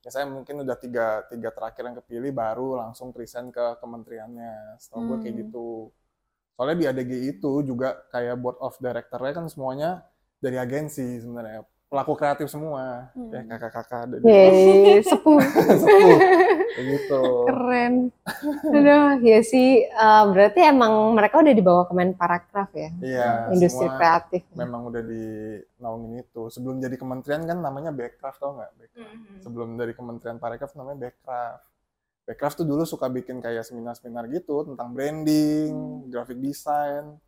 ya 0.00 0.10
saya 0.14 0.24
mungkin 0.30 0.54
udah 0.62 0.76
tiga, 0.78 1.06
tiga 1.26 1.50
terakhir 1.50 1.82
yang 1.90 1.96
kepilih 1.98 2.30
baru 2.32 2.68
langsung 2.78 3.10
present 3.10 3.50
ke 3.50 3.66
kementeriannya. 3.82 4.78
Setahu 4.78 5.00
gue 5.10 5.16
kayak 5.26 5.34
Hmm. 5.34 5.42
gitu. 5.46 5.68
Soalnya 6.54 6.76
di 6.76 6.86
ADGI 6.86 7.40
itu 7.40 7.52
juga 7.66 7.88
kayak 8.14 8.36
board 8.38 8.58
of 8.62 8.76
director-nya 8.78 9.32
kan 9.32 9.46
semuanya 9.50 9.90
dari 10.38 10.56
agensi 10.56 11.18
sebenarnya. 11.18 11.66
Pelaku 11.90 12.14
kreatif 12.14 12.46
semua. 12.46 13.10
Hmm. 13.12 13.34
Ya 13.34 13.42
kakak-kakak 13.50 14.22
Yeay, 14.22 15.02
sepuh. 15.02 15.42
sepuh. 15.82 16.18
Kayak 16.70 16.86
gitu. 16.86 17.20
Keren. 17.50 17.94
Aduh, 18.64 19.18
ya 19.20 19.42
sih. 19.42 19.82
eh, 19.82 20.24
berarti 20.24 20.62
emang 20.62 21.10
mereka 21.10 21.42
udah 21.42 21.50
dibawa 21.50 21.82
Kemenparekraf 21.84 22.70
ya, 22.72 22.90
Iya, 22.96 23.28
industri 23.50 23.90
kreatif. 23.90 24.46
memang 24.54 24.86
udah 24.86 25.02
di 25.02 25.24
naungin 25.76 26.22
itu. 26.22 26.46
Sebelum 26.46 26.78
jadi 26.78 26.94
kementerian 26.94 27.42
kan 27.42 27.58
namanya 27.58 27.90
Backcraft 27.90 28.38
tau 28.38 28.54
nggak? 28.54 28.70
Backcraft. 28.72 29.10
Hmm. 29.10 29.38
sebelum 29.40 29.68
dari 29.74 29.90
Kementerian 29.90 30.38
Parekraf 30.38 30.72
namanya 30.74 30.98
Backcraft. 31.02 31.62
Backcraft 32.22 32.56
tuh 32.56 32.66
dulu 32.68 32.82
suka 32.84 33.10
bikin 33.10 33.42
kayak 33.42 33.66
seminar-seminar 33.66 34.30
gitu 34.30 34.62
tentang 34.62 34.94
branding, 34.94 35.74
Hmm. 35.74 36.06
graphic 36.06 36.38
design. 36.38 37.18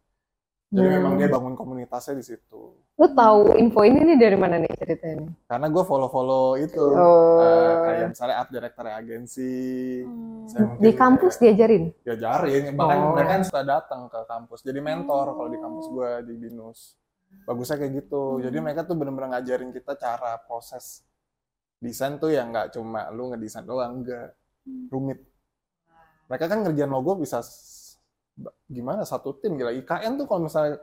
Jadi 0.72 0.88
Hmm. 0.88 0.96
memang 0.96 1.12
dia 1.20 1.28
bangun 1.28 1.52
komunitasnya 1.52 2.16
di 2.16 2.24
situ. 2.24 2.72
Lu 2.96 3.06
tahu 3.12 3.60
info 3.60 3.84
ini 3.84 4.08
nih 4.08 4.16
dari 4.16 4.36
mana 4.40 4.56
nih 4.56 4.72
ceritanya? 4.72 5.28
Karena 5.44 5.68
gue 5.68 5.84
follow-follow 5.84 6.56
itu, 6.56 6.80
Oh. 6.80 7.44
eh, 7.44 7.72
kayak 7.84 8.06
misalnya 8.16 8.36
art 8.40 8.48
director 8.48 8.84
agensi, 8.88 9.52
Hmm. 10.00 10.80
Di 10.80 10.90
kampus 10.92 11.36
kayak 11.36 11.54
diajarin? 11.54 11.84
diajarin, 12.00 12.64
bahkan 12.72 12.98
Oh. 12.98 13.12
mereka 13.12 13.30
kan 13.30 13.42
suka 13.44 13.62
datang 13.62 14.00
ke 14.08 14.20
kampus, 14.24 14.64
jadi 14.64 14.80
mentor 14.80 15.36
kalau 15.36 15.48
di 15.48 15.60
kampus 15.60 15.86
gue 15.86 16.10
di 16.24 16.34
binus. 16.40 16.96
Bagusnya 17.44 17.76
kayak 17.76 17.92
gitu. 18.02 18.40
Jadi 18.40 18.56
Hmm. 18.56 18.64
mereka 18.64 18.80
tuh 18.82 18.96
bener-bener 18.96 19.28
ngajarin 19.30 19.70
kita 19.70 19.92
cara 19.94 20.40
proses 20.40 21.04
desain 21.78 22.16
tuh 22.16 22.32
yang 22.32 22.48
nggak 22.48 22.72
cuma 22.72 23.12
lu 23.12 23.28
ngedesain 23.28 23.64
doang, 23.64 24.00
enggak 24.00 24.32
Hmm. 24.64 24.88
rumit. 24.88 25.20
Mereka 26.28 26.48
kan 26.48 26.64
ngerjain 26.64 26.88
logo 26.88 27.12
bisa 27.14 27.44
gimana 28.66 29.02
satu 29.02 29.34
tim 29.34 29.54
gila. 29.54 29.70
IKN 29.72 30.16
tuh 30.16 30.26
kalau 30.26 30.46
misalnya 30.46 30.78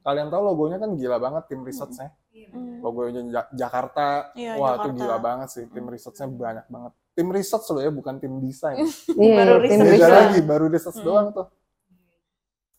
kalian 0.00 0.28
tahu 0.28 0.42
logonya 0.42 0.76
kan 0.76 0.94
gila 0.94 1.16
banget 1.16 1.48
tim 1.48 1.60
researchnya. 1.60 2.12
Hmm. 2.52 2.80
Logonya 2.80 3.20
Ja- 3.28 3.50
Jakarta, 3.52 4.32
Iya, 4.32 4.56
wah 4.56 4.76
itu 4.76 4.88
gila 4.94 5.16
banget 5.18 5.48
sih. 5.50 5.64
Tim 5.66 5.86
researchnya 5.86 6.26
banyak 6.26 6.66
banget. 6.66 6.92
Tim 7.12 7.28
research 7.28 7.66
loh 7.68 7.80
ya, 7.80 7.90
bukan 7.90 8.14
tim 8.16 8.32
desain. 8.40 8.80
Iya, 9.20 9.36
Baru 9.44 9.54
research. 9.60 9.90
Beda 9.90 10.08
lagi, 10.08 10.38
baru 10.40 10.64
research 10.66 10.98
Hmm. 10.98 11.06
doang 11.06 11.28
tuh. 11.30 11.46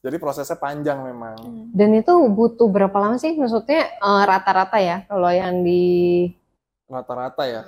Jadi 0.03 0.17
prosesnya 0.17 0.57
panjang 0.57 0.99
memang. 0.99 1.35
Hmm. 1.39 1.65
Dan 1.71 1.95
itu 1.95 2.11
butuh 2.27 2.67
berapa 2.67 2.97
lama 2.97 3.15
sih? 3.15 3.33
Maksudnya 3.33 3.87
eh, 3.93 4.23
rata-rata 4.25 4.75
ya 4.77 5.05
kalau 5.05 5.29
yang 5.29 5.61
di 5.61 5.83
Rata-rata 6.85 7.43
ya. 7.47 7.61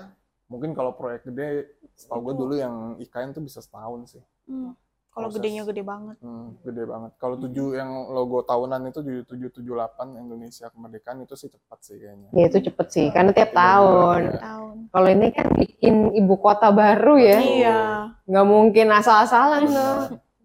Mungkin 0.46 0.74
kalau 0.74 0.94
proyek 0.94 1.26
gede, 1.26 1.66
setahu 1.96 2.22
gue 2.22 2.34
dulu 2.36 2.54
yang 2.54 2.76
IKN 3.00 3.32
tuh 3.32 3.42
bisa 3.42 3.58
setahun 3.58 4.12
sih. 4.12 4.24
Hmm. 4.46 4.76
Kalau 5.16 5.32
gedenya 5.32 5.64
gede 5.64 5.80
banget. 5.80 6.20
Hmm, 6.20 6.60
gede 6.60 6.84
banget. 6.84 7.12
Kalau 7.16 7.40
tujuh 7.40 7.68
yang 7.74 7.88
logo 8.12 8.44
tahunan 8.44 8.84
itu 8.86 9.00
tujuh 9.00 9.24
tujuh 9.24 9.50
tujuh 9.50 9.74
delapan 9.74 10.12
Indonesia 10.20 10.68
kemerdekaan 10.68 11.24
itu 11.24 11.34
sih 11.34 11.48
cepat 11.48 11.80
sih 11.82 11.96
kayaknya. 11.96 12.28
ya 12.30 12.46
itu 12.46 12.60
cepet 12.62 12.88
sih 12.92 13.08
karena 13.10 13.32
tiap 13.32 13.50
Tiga 13.50 13.62
tahun. 13.64 14.20
ya. 14.22 14.40
Tahun. 14.44 14.76
Kalau 14.92 15.08
ini 15.08 15.28
kan 15.32 15.48
bikin 15.52 15.96
ibu 16.14 16.36
kota 16.36 16.68
baru 16.70 17.16
ya. 17.16 17.40
Iya. 17.40 17.80
nggak 18.26 18.46
mungkin 18.46 18.88
asal-asalan 18.92 19.64
loh. 19.66 19.98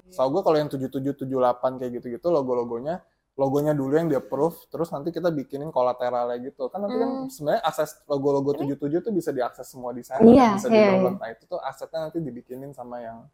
Setahu 0.06 0.28
gue 0.32 0.42
kalau 0.42 0.56
yang 0.56 0.68
tujuh 0.68 0.86
tujuh 0.86 1.12
tujuh 1.16 1.36
delapan 1.36 1.74
kayak 1.74 1.98
gitu-gitu 1.98 2.28
logo-logonya 2.28 3.02
logonya 3.34 3.72
dulu 3.72 3.94
yang 3.94 4.04
di 4.04 4.14
approve 4.14 4.68
terus 4.68 4.90
nanti 4.90 5.08
kita 5.08 5.30
bikinin 5.30 5.70
kolateralnya 5.70 6.36
gitu 6.44 6.68
kan 6.68 6.84
nanti 6.84 6.94
kan 6.94 7.08
Hmm. 7.10 7.26
sebenarnya 7.26 7.62
akses 7.64 7.96
logo-logo 8.04 8.52
tujuh 8.52 8.76
tujuh 8.76 9.00
tuh 9.00 9.10
bisa 9.10 9.30
diakses 9.30 9.64
semua 9.64 9.90
desainer 9.90 10.28
Iya, 10.28 10.48
bisa 10.54 10.68
iya, 10.68 10.76
di-download 10.92 11.16
nah 11.16 11.28
itu 11.30 11.42
tuh 11.46 11.56
asetnya 11.58 11.98
nanti 12.04 12.18
dibikinin 12.18 12.70
sama 12.70 13.00
yang 13.00 13.24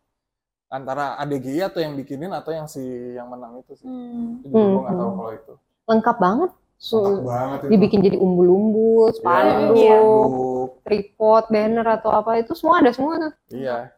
antara 0.68 1.14
ADGI 1.16 1.62
atau 1.64 1.78
yang 1.78 1.94
bikinin 1.94 2.30
atau 2.30 2.50
yang 2.50 2.66
si 2.66 2.82
yang 3.14 3.26
menang 3.26 3.58
itu 3.58 3.72
sih 3.74 3.86
Hmm. 3.86 4.40
itu 4.40 4.50
juga 4.50 4.64
gue 4.64 4.80
nggak 4.80 4.90
Hmm. 4.90 5.00
tahu 5.00 5.10
kalau 5.12 5.32
itu 5.32 5.54
Lengkap 5.86 6.16
banget. 6.18 6.50
Mantap 6.76 7.24
banget 7.24 7.58
itu 7.58 7.68
dibikin 7.72 8.00
jadi 8.02 8.18
umbul-umbul, 8.18 9.08
Iya, 9.08 9.16
spanduk, 9.16 9.76
Iya. 9.78 9.96
spanduk. 9.96 10.68
tripod, 10.82 11.44
banner 11.48 11.86
atau 11.88 12.10
apa 12.12 12.30
itu 12.36 12.52
semua 12.52 12.74
ada 12.78 12.90
semua 12.90 13.16
tuh. 13.16 13.32
iya 13.48 13.90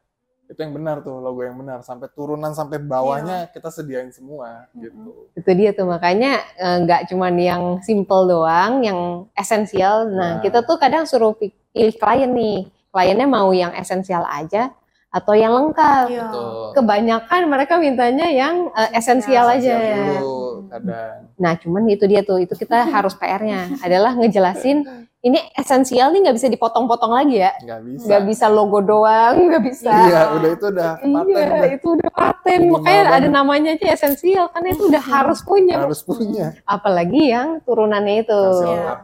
itu 0.46 0.56
yang 0.56 0.72
benar 0.72 1.02
tuh 1.02 1.18
logo 1.18 1.42
yang 1.42 1.56
benar 1.56 1.82
sampai 1.82 2.08
turunan 2.08 2.54
sampai 2.54 2.78
bawahnya 2.78 3.50
kita 3.50 3.68
sediain 3.68 4.08
semua 4.08 4.64
gitu 4.72 5.28
Itu 5.34 5.50
dia 5.52 5.72
tuh 5.72 5.84
makanya 5.84 6.38
eh, 6.54 6.76
nggak 6.80 7.08
cuman 7.08 7.34
yang 7.36 7.62
simple 7.82 8.24
doang, 8.24 8.80
yang 8.80 9.00
esensial. 9.34 10.06
Nah, 10.06 10.16
Nah. 10.30 10.32
kita 10.38 10.62
tuh 10.62 10.76
kadang 10.76 11.04
suruh 11.04 11.32
pi- 11.32 11.52
pilih 11.68 11.92
klien 11.94 12.30
nih. 12.30 12.58
Kliennya 12.88 13.26
mau 13.26 13.52
yang 13.52 13.74
esensial 13.74 14.24
aja 14.24 14.72
atau 15.08 15.32
yang 15.32 15.52
lengkap. 15.56 16.06
Iya. 16.12 16.24
Betul. 16.28 16.66
Kebanyakan 16.76 17.40
mereka 17.48 17.74
mintanya 17.80 18.28
yang 18.28 18.68
eh, 18.76 18.90
esensial 18.98 19.48
aja. 19.48 19.74
Esensial 19.76 20.20
dulu 20.20 20.36
kadang 20.68 21.16
Nah, 21.38 21.52
cuman 21.56 21.82
itu 21.88 22.04
dia 22.04 22.20
tuh, 22.20 22.38
itu 22.42 22.52
kita 22.54 22.84
harus 22.94 23.16
PR-nya 23.16 23.80
adalah 23.80 24.12
ngejelasin 24.18 24.84
ini 25.18 25.34
esensial 25.58 26.14
nih 26.14 26.22
nggak 26.22 26.36
bisa 26.38 26.46
dipotong-potong 26.46 27.10
lagi 27.10 27.42
ya, 27.42 27.50
nggak 27.58 27.80
bisa 27.90 28.06
nggak 28.06 28.22
bisa 28.30 28.46
logo 28.46 28.78
doang, 28.78 29.50
nggak 29.50 29.62
bisa. 29.66 29.90
iya 30.06 30.20
udah 30.30 30.50
itu 30.54 30.66
udah 30.70 30.90
paten 30.94 31.26
Iya, 31.26 31.42
udah. 31.50 31.70
itu 31.74 31.86
udah 31.98 32.10
paten. 32.14 32.60
Makanya 32.70 33.00
ada 33.02 33.10
banget. 33.18 33.34
namanya 33.34 33.70
aja 33.74 33.86
esensial, 33.98 34.46
karena 34.54 34.68
itu 34.78 34.82
udah 34.86 35.02
harus 35.02 35.42
punya. 35.42 35.74
harus 35.82 36.00
punya 36.06 36.54
Apalagi 36.62 37.34
yang 37.34 37.58
turunannya 37.66 38.14
itu. 38.22 38.42
Iya. 38.62 38.94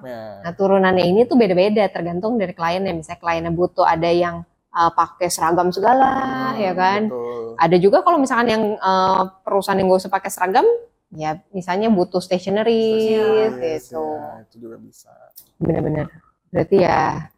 Nah, 0.46 0.52
turunannya 0.54 1.02
ini 1.02 1.26
tuh 1.26 1.34
beda-beda 1.34 1.82
tergantung 1.90 2.38
dari 2.38 2.54
kliennya. 2.54 2.94
Misalnya 2.94 3.18
kliennya 3.18 3.50
butuh 3.50 3.82
ada 3.82 4.06
yang 4.06 4.46
uh, 4.74 4.90
pakai 4.90 5.30
seragam 5.30 5.70
segala, 5.70 6.10
Hmm, 6.52 6.60
ya 6.60 6.72
kan? 6.74 7.02
betul. 7.08 7.54
Ada 7.54 7.76
juga 7.78 8.02
kalau 8.02 8.18
misalkan 8.18 8.50
yang 8.50 8.64
uh, 8.82 9.30
perusahaan 9.46 9.78
yang 9.78 9.86
gak 9.86 10.02
usah 10.02 10.12
pakai 10.12 10.30
seragam, 10.34 10.66
ya 11.14 11.38
misalnya 11.54 11.86
butuh 11.88 12.18
stationery 12.18 13.14
gitu. 13.14 14.02
ya, 14.02 14.42
itu 14.42 14.56
juga 14.58 14.76
bisa 14.82 15.14
Benar-benar. 15.62 16.10
Berarti 16.50 16.82
ya 16.82 17.30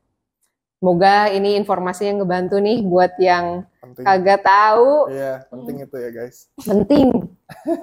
semoga 0.76 1.28
ini 1.32 1.56
informasi 1.56 2.08
yang 2.08 2.20
ngebantu 2.20 2.56
nih 2.60 2.84
buat 2.84 3.12
yang 3.16 3.64
penting 3.80 4.04
kagak 4.04 4.44
tahu 4.44 5.08
iya 5.08 5.40
penting 5.48 5.76
itu 5.84 5.96
ya 5.96 6.10
guys 6.12 6.36
penting. 6.60 7.08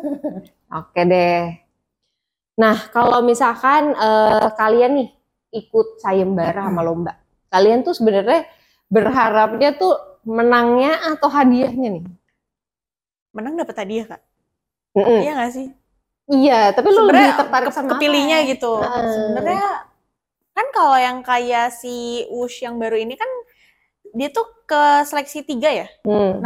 Oke 0.82 1.02
deh. 1.06 1.58
Nah, 2.54 2.78
kalau 2.94 3.26
misalkan 3.26 3.94
eh, 3.94 4.48
kalian 4.54 5.02
nih 5.02 5.10
ikut 5.54 6.02
sayembara 6.02 6.70
sama 6.70 6.82
lomba, 6.86 7.18
kalian 7.50 7.82
tuh 7.82 7.98
sebenarnya 7.98 8.46
berharapnya 8.94 9.70
tuh 9.74 9.94
menangnya 10.24 10.92
atau 11.10 11.28
hadiahnya 11.28 11.90
nih? 12.00 12.04
Menang 13.34 13.58
dapat 13.58 13.76
hadiah, 13.82 14.06
Kak. 14.14 14.22
Mm-mm. 14.94 15.20
Iya 15.26 15.32
nggak 15.34 15.52
sih? 15.58 15.68
Iya, 16.30 16.72
tapi 16.72 16.88
lu 16.88 16.94
lebih 16.94 17.04
Sebenarnya 17.04 17.36
tertarik 17.36 17.70
ke- 17.70 17.76
sama 17.76 17.90
kepilihnya 17.98 18.38
apa? 18.46 18.50
gitu. 18.54 18.74
Heeh. 18.80 19.08
Sebenarnya 19.12 19.68
kan 20.54 20.68
kalau 20.70 20.98
yang 21.02 21.18
kayak 21.26 21.74
si 21.74 22.24
Wush 22.30 22.62
yang 22.62 22.78
baru 22.78 22.96
ini 23.02 23.18
kan 23.18 23.28
dia 24.14 24.30
tuh 24.30 24.46
ke 24.70 25.04
seleksi 25.10 25.42
tiga 25.44 25.74
ya. 25.74 25.88
Hmm. 26.06 26.40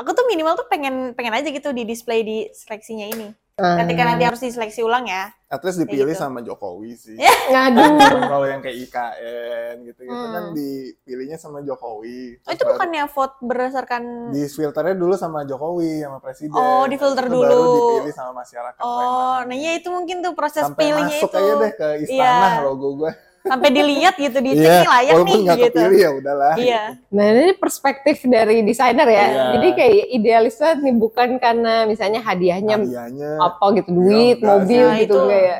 Aku 0.00 0.16
tuh 0.16 0.24
minimal 0.24 0.56
tuh 0.56 0.66
pengen 0.72 1.12
pengen 1.12 1.36
aja 1.36 1.52
gitu 1.52 1.68
di 1.70 1.84
display 1.84 2.24
di 2.24 2.48
seleksinya 2.56 3.06
ini. 3.12 3.28
Ketika 3.54 4.02
nanti 4.02 4.24
harus 4.24 4.40
diseleksi 4.40 4.80
ulang 4.80 5.04
ya. 5.04 5.28
at 5.46 5.60
least 5.60 5.76
dipilih 5.78 6.08
gitu. 6.08 6.16
sama 6.18 6.40
Jokowi 6.40 6.96
sih 6.96 7.12
Ngadu. 7.52 7.84
kalau 8.24 8.48
yang 8.48 8.58
kayak 8.58 8.72
IKN 8.80 9.84
gitu 9.84 10.00
gitu 10.02 10.26
kan 10.26 10.42
Hmm. 10.42 10.56
dipilihnya 10.56 11.36
sama 11.36 11.60
Oh, 11.60 11.62
Jokowi 11.62 12.40
Terus 12.40 12.48
itu 12.50 12.62
baru 12.62 12.72
bukannya 12.72 13.04
vote 13.06 13.36
berdasarkan 13.42 14.02
di 14.30 14.42
filternya 14.46 14.94
dulu 14.94 15.12
sama 15.12 15.44
Jokowi 15.44 16.00
sama 16.00 16.18
presiden 16.18 16.56
Oh, 16.56 16.84
di 16.84 16.96
filter 16.96 17.28
Itu 17.28 17.34
dulu. 17.34 17.44
baru 17.44 17.64
dipilih 17.70 18.14
sama 18.14 18.32
masyarakat 18.34 18.80
Oh, 18.80 18.96
yang 19.36 19.44
nah 19.44 19.54
iya 19.54 19.72
itu 19.74 19.88
mungkin 19.88 20.16
tuh 20.18 20.32
proses 20.32 20.64
sampai 20.64 20.88
pilihnya 20.88 21.16
masuk 21.18 21.28
itu. 21.28 21.36
aja 21.38 21.52
deh 21.54 21.72
ke 21.74 21.88
istana 22.02 22.46
Iya. 22.48 22.64
logo 22.64 22.88
gue 22.96 23.12
Sampai 23.42 23.68
dilihat 23.70 24.14
gitu 24.14 24.38
di 24.38 24.54
nih 24.54 24.86
layak 24.86 25.12
walaupun 25.12 25.26
nih 25.26 25.38
nggak 25.42 25.58
gitu. 25.58 25.74
kepilih 25.74 25.98
ya 25.98 26.10
udahlah 26.14 26.54
Iya. 26.54 26.82
Nah 27.10 27.24
ini 27.28 27.52
perspektif 27.54 28.16
dari 28.24 28.62
desainer 28.62 29.02
ya. 29.04 29.24
Iya. 29.24 29.42
Jadi 29.52 29.68
kayak 29.72 29.94
idealis 30.12 30.54
banget 30.56 30.78
nih 30.80 30.94
bukan 30.94 31.28
karena 31.36 31.74
misalnya 31.84 32.20
hadiahnya 32.20 32.76
hadiahnya 32.78 33.30
apa 33.36 33.64
gitu 33.74 33.90
duit, 33.90 34.38
enggak 34.38 34.46
mobil 34.48 34.84
Nah, 34.84 34.96
gitu 34.96 35.06
itu- 35.08 35.20
enggak 35.20 35.42
ya. 35.42 35.58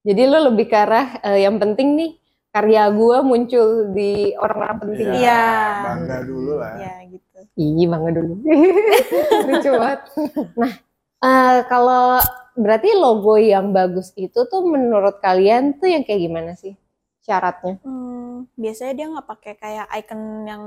Jadi 0.00 0.22
lu 0.24 0.38
lebih 0.46 0.66
ke 0.66 0.76
arah 0.78 1.06
eh, 1.20 1.38
yang 1.42 1.56
penting 1.56 1.88
nih 1.94 2.10
karya 2.48 2.88
gua 2.88 3.20
muncul 3.20 3.68
di 3.92 4.10
orang-orang 4.34 4.78
penting. 4.80 5.08
Iya, 5.12 5.20
Iya. 5.20 5.42
bangga 5.84 6.16
dulu 6.24 6.52
lah 6.56 6.72
Iya 6.74 6.94
gitu. 7.10 7.38
Iya 7.54 7.84
bangga 7.86 8.10
dulu. 8.14 8.32
Lucu 9.48 9.70
banget. 9.74 10.00
Nah, 10.54 10.72
eh, 11.20 11.56
kalau 11.66 12.16
berarti 12.58 12.90
logo 12.92 13.38
yang 13.38 13.70
bagus 13.70 14.10
itu 14.18 14.34
tuh 14.44 14.62
menurut 14.66 15.22
kalian 15.22 15.78
tuh 15.78 15.86
yang 15.86 16.02
kayak 16.02 16.20
gimana 16.20 16.52
sih 16.58 16.74
syaratnya? 17.22 17.78
Hmm, 17.86 18.50
biasanya 18.58 18.92
dia 18.92 19.06
nggak 19.08 19.28
pakai 19.28 19.52
kayak 19.56 19.86
icon 19.94 20.20
yang 20.44 20.64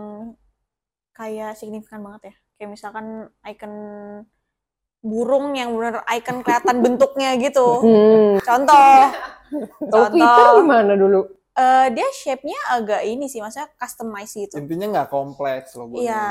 kayak 1.11 1.59
signifikan 1.59 1.99
banget 2.01 2.31
ya. 2.31 2.35
Kayak 2.55 2.69
misalkan 2.71 3.05
icon 3.43 3.73
burung 5.01 5.57
yang 5.57 5.73
bener 5.73 6.05
icon 6.07 6.41
kelihatan 6.41 6.77
bentuknya 6.85 7.35
gitu. 7.35 7.81
Hmm. 7.81 8.37
Contoh, 8.39 8.97
contoh, 9.89 10.45
gimana 10.61 10.93
dulu? 10.93 11.25
eh, 11.51 11.87
dia 11.91 12.07
shape-nya 12.15 12.55
agak 12.71 13.03
ini 13.03 13.27
sih, 13.27 13.43
maksudnya 13.43 13.67
customize 13.75 14.31
gitu. 14.31 14.55
intinya 14.55 14.87
nggak 14.87 15.09
kompleks 15.11 15.75
logonya 15.75 16.07
Iya. 16.07 16.25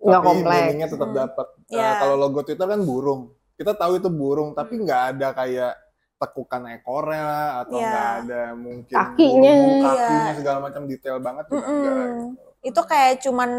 Nggak 0.00 0.20
tapi 0.20 0.28
kompleks. 0.32 0.56
meaningnya 0.56 0.88
tetap 0.88 1.08
Hmm. 1.12 1.18
dapat 1.20 1.46
Nah, 1.54 1.68
Iya. 1.68 1.90
kalau 2.00 2.16
logo 2.16 2.40
Twitter 2.40 2.64
kan 2.64 2.80
burung 2.80 3.22
kita 3.54 3.72
tahu 3.74 3.92
itu 3.98 4.08
burung 4.10 4.50
tapi 4.52 4.76
Hmm. 4.76 4.82
nggak 4.84 5.02
ada 5.14 5.28
kayak 5.32 5.72
tekukan 6.14 6.62
ekornya 6.72 7.26
atau 7.62 7.76
Iya. 7.76 7.86
nggak 7.86 8.08
ada 8.24 8.42
mungkin 8.56 8.96
Kakinya. 8.96 9.50
bulu 9.52 9.72
kakinya 9.82 10.32
Iya. 10.32 10.38
segala 10.38 10.58
macam 10.62 10.82
detail 10.86 11.18
banget 11.20 11.44
juga 11.50 11.66
Mm-mm. 11.68 11.74
enggak 11.74 12.06
gitu. 12.16 12.42
Itu 12.64 12.80
kayak 12.80 13.14
cuman 13.20 13.50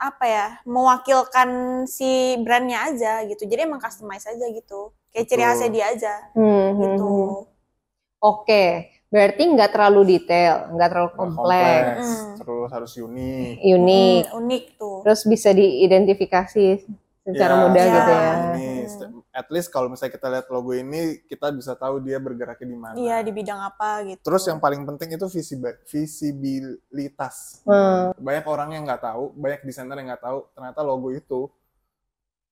apa 0.00 0.24
ya, 0.24 0.46
mewakilkan 0.64 1.48
si 1.84 2.40
brandnya 2.40 2.88
aja 2.88 3.20
gitu. 3.28 3.44
Jadi 3.44 3.68
emang 3.68 3.82
customize 3.82 4.24
aja 4.24 4.46
gitu. 4.48 4.96
Kayak 5.12 5.26
ciri 5.28 5.42
khasnya 5.44 5.68
dia 5.72 5.86
aja 5.92 6.14
Hmm, 6.32 6.48
hmm, 6.72 6.80
gitu. 6.80 7.04
hmm. 7.04 7.44
Oke, 8.16 8.64
berarti 9.12 9.42
nggak 9.44 9.70
terlalu 9.76 10.00
detail, 10.16 10.72
nggak 10.72 10.88
terlalu 10.88 11.10
Nggak 11.12 11.20
kompleks, 11.20 12.00
Hmm. 12.00 12.34
terus 12.40 12.68
harus 12.72 12.92
unik 12.96 13.54
unik, 13.60 14.22
Hmm, 14.24 14.38
unik 14.40 14.64
tuh. 14.80 14.96
terus 15.04 15.22
bisa 15.24 15.52
diidentifikasi 15.52 16.66
secara 17.28 17.54
Ya, 17.54 17.60
mudah 17.60 17.84
Iya. 17.84 17.92
gitu 17.92 18.12
ya. 18.12 18.32
ini 18.56 18.66
Hmm. 18.88 19.15
At 19.36 19.48
least 19.52 19.68
kalau 19.68 19.86
misalnya 19.86 20.16
kita 20.16 20.26
lihat 20.32 20.46
logo 20.48 20.72
ini 20.72 21.20
kita 21.28 21.52
bisa 21.52 21.76
tahu 21.76 22.00
dia 22.00 22.16
bergeraknya 22.16 22.64
di 22.64 22.78
mana. 22.78 22.96
Iya, 22.96 23.20
di 23.20 23.30
bidang 23.30 23.60
apa 23.60 24.00
gitu. 24.08 24.20
Terus 24.24 24.48
yang 24.48 24.56
paling 24.56 24.80
penting 24.82 25.12
itu 25.12 25.26
visibi- 25.28 25.76
visibilitas. 25.84 27.60
Hmm. 27.62 28.16
Banyak 28.16 28.46
orang 28.46 28.68
yang 28.72 28.82
nggak 28.82 29.04
tahu, 29.04 29.36
banyak 29.36 29.60
desainer 29.62 29.92
yang 29.94 30.08
nggak 30.08 30.24
tahu 30.24 30.38
ternyata 30.50 30.80
logo 30.80 31.12
itu 31.12 31.52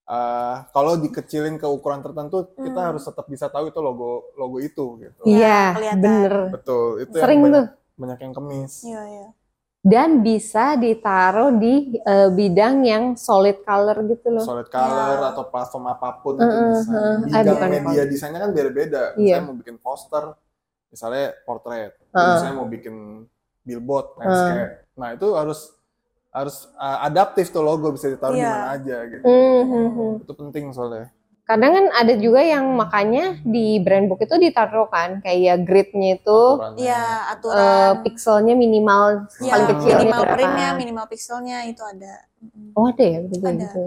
eh, 0.04 0.56
kalau 0.68 1.00
dikecilin 1.00 1.56
ke 1.56 1.64
ukuran 1.64 2.04
tertentu 2.04 2.52
kita 2.54 2.76
Hmm. 2.76 2.88
harus 2.92 3.02
tetap 3.02 3.24
bisa 3.24 3.48
tahu 3.48 3.72
itu 3.72 3.80
logo 3.80 4.28
logo 4.36 4.60
itu 4.60 5.00
gitu. 5.00 5.22
Iya, 5.24 5.72
kelihatan. 5.72 6.00
bener. 6.04 6.32
Betul, 6.52 6.86
itu 7.00 7.16
Sering 7.16 7.40
yang 7.40 7.44
banyak, 7.48 7.56
tuh. 7.56 7.66
banyak 7.96 8.18
yang 8.20 8.34
kemis. 8.36 8.72
Iya, 8.84 9.02
iya. 9.08 9.26
Dan 9.84 10.24
bisa 10.24 10.80
ditaruh 10.80 11.52
di 11.54 11.92
eh, 11.94 12.32
bidang 12.32 12.80
yang 12.82 13.04
solid 13.14 13.60
color 13.60 14.00
gitu 14.08 14.32
loh. 14.32 14.40
solid 14.40 14.64
color 14.66 15.20
Ya. 15.20 15.28
atau 15.28 15.44
platform 15.44 15.84
apa 15.86 16.24
pun 16.24 16.40
Heeh, 16.40 16.48
itu 16.48 16.62
bisa. 16.72 16.90
Ah, 16.90 17.16
Bidang 17.20 17.44
bukan 17.52 17.68
media 17.84 18.02
desainnya 18.08 18.40
kan 18.40 18.50
beda-beda. 18.50 19.12
Iya. 19.14 19.38
Misalnya 19.38 19.44
mau 19.44 19.56
bikin 19.60 19.76
poster, 19.76 20.24
misalnya 20.88 21.26
portrait. 21.44 21.92
Heeh. 22.10 22.28
Misalnya 22.32 22.56
mau 22.56 22.64
bikin 22.66 22.94
billboard, 23.60 24.06
landscape. 24.16 24.88
Nah 24.96 25.08
itu 25.12 25.28
harus 25.36 25.60
harus 26.32 26.56
uh, 26.74 27.04
adaptif 27.04 27.46
tuh 27.48 27.60
logo 27.60 27.92
bisa 27.92 28.08
ditaruh 28.08 28.32
di 28.32 28.40
Iya. 28.40 28.50
mana 28.50 28.68
aja 28.72 28.96
gitu. 29.06 29.22
Hmm, 29.22 29.62
hmm. 29.68 30.12
Itu 30.24 30.32
penting 30.32 30.64
soalnya. 30.72 31.12
Kadang 31.44 31.72
kan 31.76 31.86
ada 31.92 32.16
juga 32.16 32.40
yang 32.40 32.72
makanya 32.72 33.36
di 33.44 33.76
brand 33.76 34.08
book 34.08 34.24
itu 34.24 34.32
ditaruh 34.40 34.88
kan 34.88 35.20
kayak 35.20 35.68
gridnya 35.68 36.16
itu. 36.16 36.40
Iya, 36.80 36.96
eh, 36.96 37.32
aturan. 37.36 38.00
pixelnya 38.00 38.56
minimal 38.56 39.28
Iya, 39.44 39.52
paling 39.52 39.68
kecil 39.76 39.92
minimal 40.00 40.20
berapa. 40.24 40.34
printnya, 40.40 40.68
minimal 40.72 41.04
pixelnya 41.12 41.58
itu 41.68 41.82
ada. 41.84 42.14
Oh 42.72 42.88
ada 42.88 43.04
ya 43.04 43.20
betul 43.28 43.44
Ada. 43.44 43.60
gitu. 43.60 43.82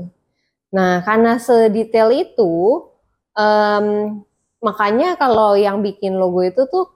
Nah 0.70 0.94
karena 1.02 1.32
sedetail 1.42 2.10
itu, 2.14 2.54
em, 3.34 3.86
makanya 4.62 5.18
kalau 5.18 5.58
yang 5.58 5.82
bikin 5.82 6.14
logo 6.14 6.46
itu 6.46 6.62
tuh 6.70 6.94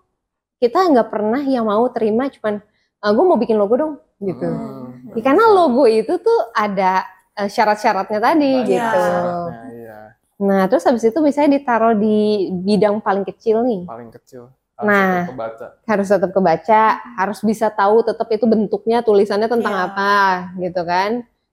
kita 0.62 0.94
nggak 0.94 1.10
pernah 1.10 1.42
yang 1.42 1.66
mau 1.66 1.90
terima 1.90 2.30
cuman 2.30 2.62
gue 3.02 3.26
mau 3.26 3.38
bikin 3.42 3.58
logo 3.58 3.74
dong 3.74 3.94
gitu. 4.22 4.46
Hmm. 4.46 5.18
Ya, 5.18 5.22
karena 5.26 5.50
logo 5.50 5.90
itu 5.90 6.22
tuh 6.22 6.40
ada 6.54 7.02
eh, 7.34 7.50
syarat-syaratnya 7.50 8.20
tadi 8.22 8.54
Banyak 8.62 8.70
gitu. 8.70 9.02
syaratnya, 9.02 9.62
iya. 9.74 9.81
Nah 10.42 10.66
terus 10.66 10.82
habis 10.84 11.06
itu 11.06 11.20
misalnya 11.22 11.56
ditaruh 11.56 11.94
di 11.94 12.18
bidang 12.52 12.98
paling 13.00 13.22
kecil 13.24 13.62
nih, 13.62 13.86
Paling 13.86 14.10
kecil. 14.12 14.50
Harus 14.74 14.90
Nah. 14.90 15.06
tetap 15.14 15.30
kebaca. 15.30 15.66
harus 15.86 16.08
tetap 16.10 16.32
kebaca, 16.34 16.82
harus 17.16 17.40
bisa 17.42 17.68
tahu 17.70 18.02
tetap 18.02 18.26
itu 18.28 18.46
bentuknya 18.46 19.06
tulisannya 19.06 19.46
tentang 19.46 19.70
Iya. 19.72 19.86
apa 19.88 20.14
gitu 20.58 20.82
kan. 20.82 21.12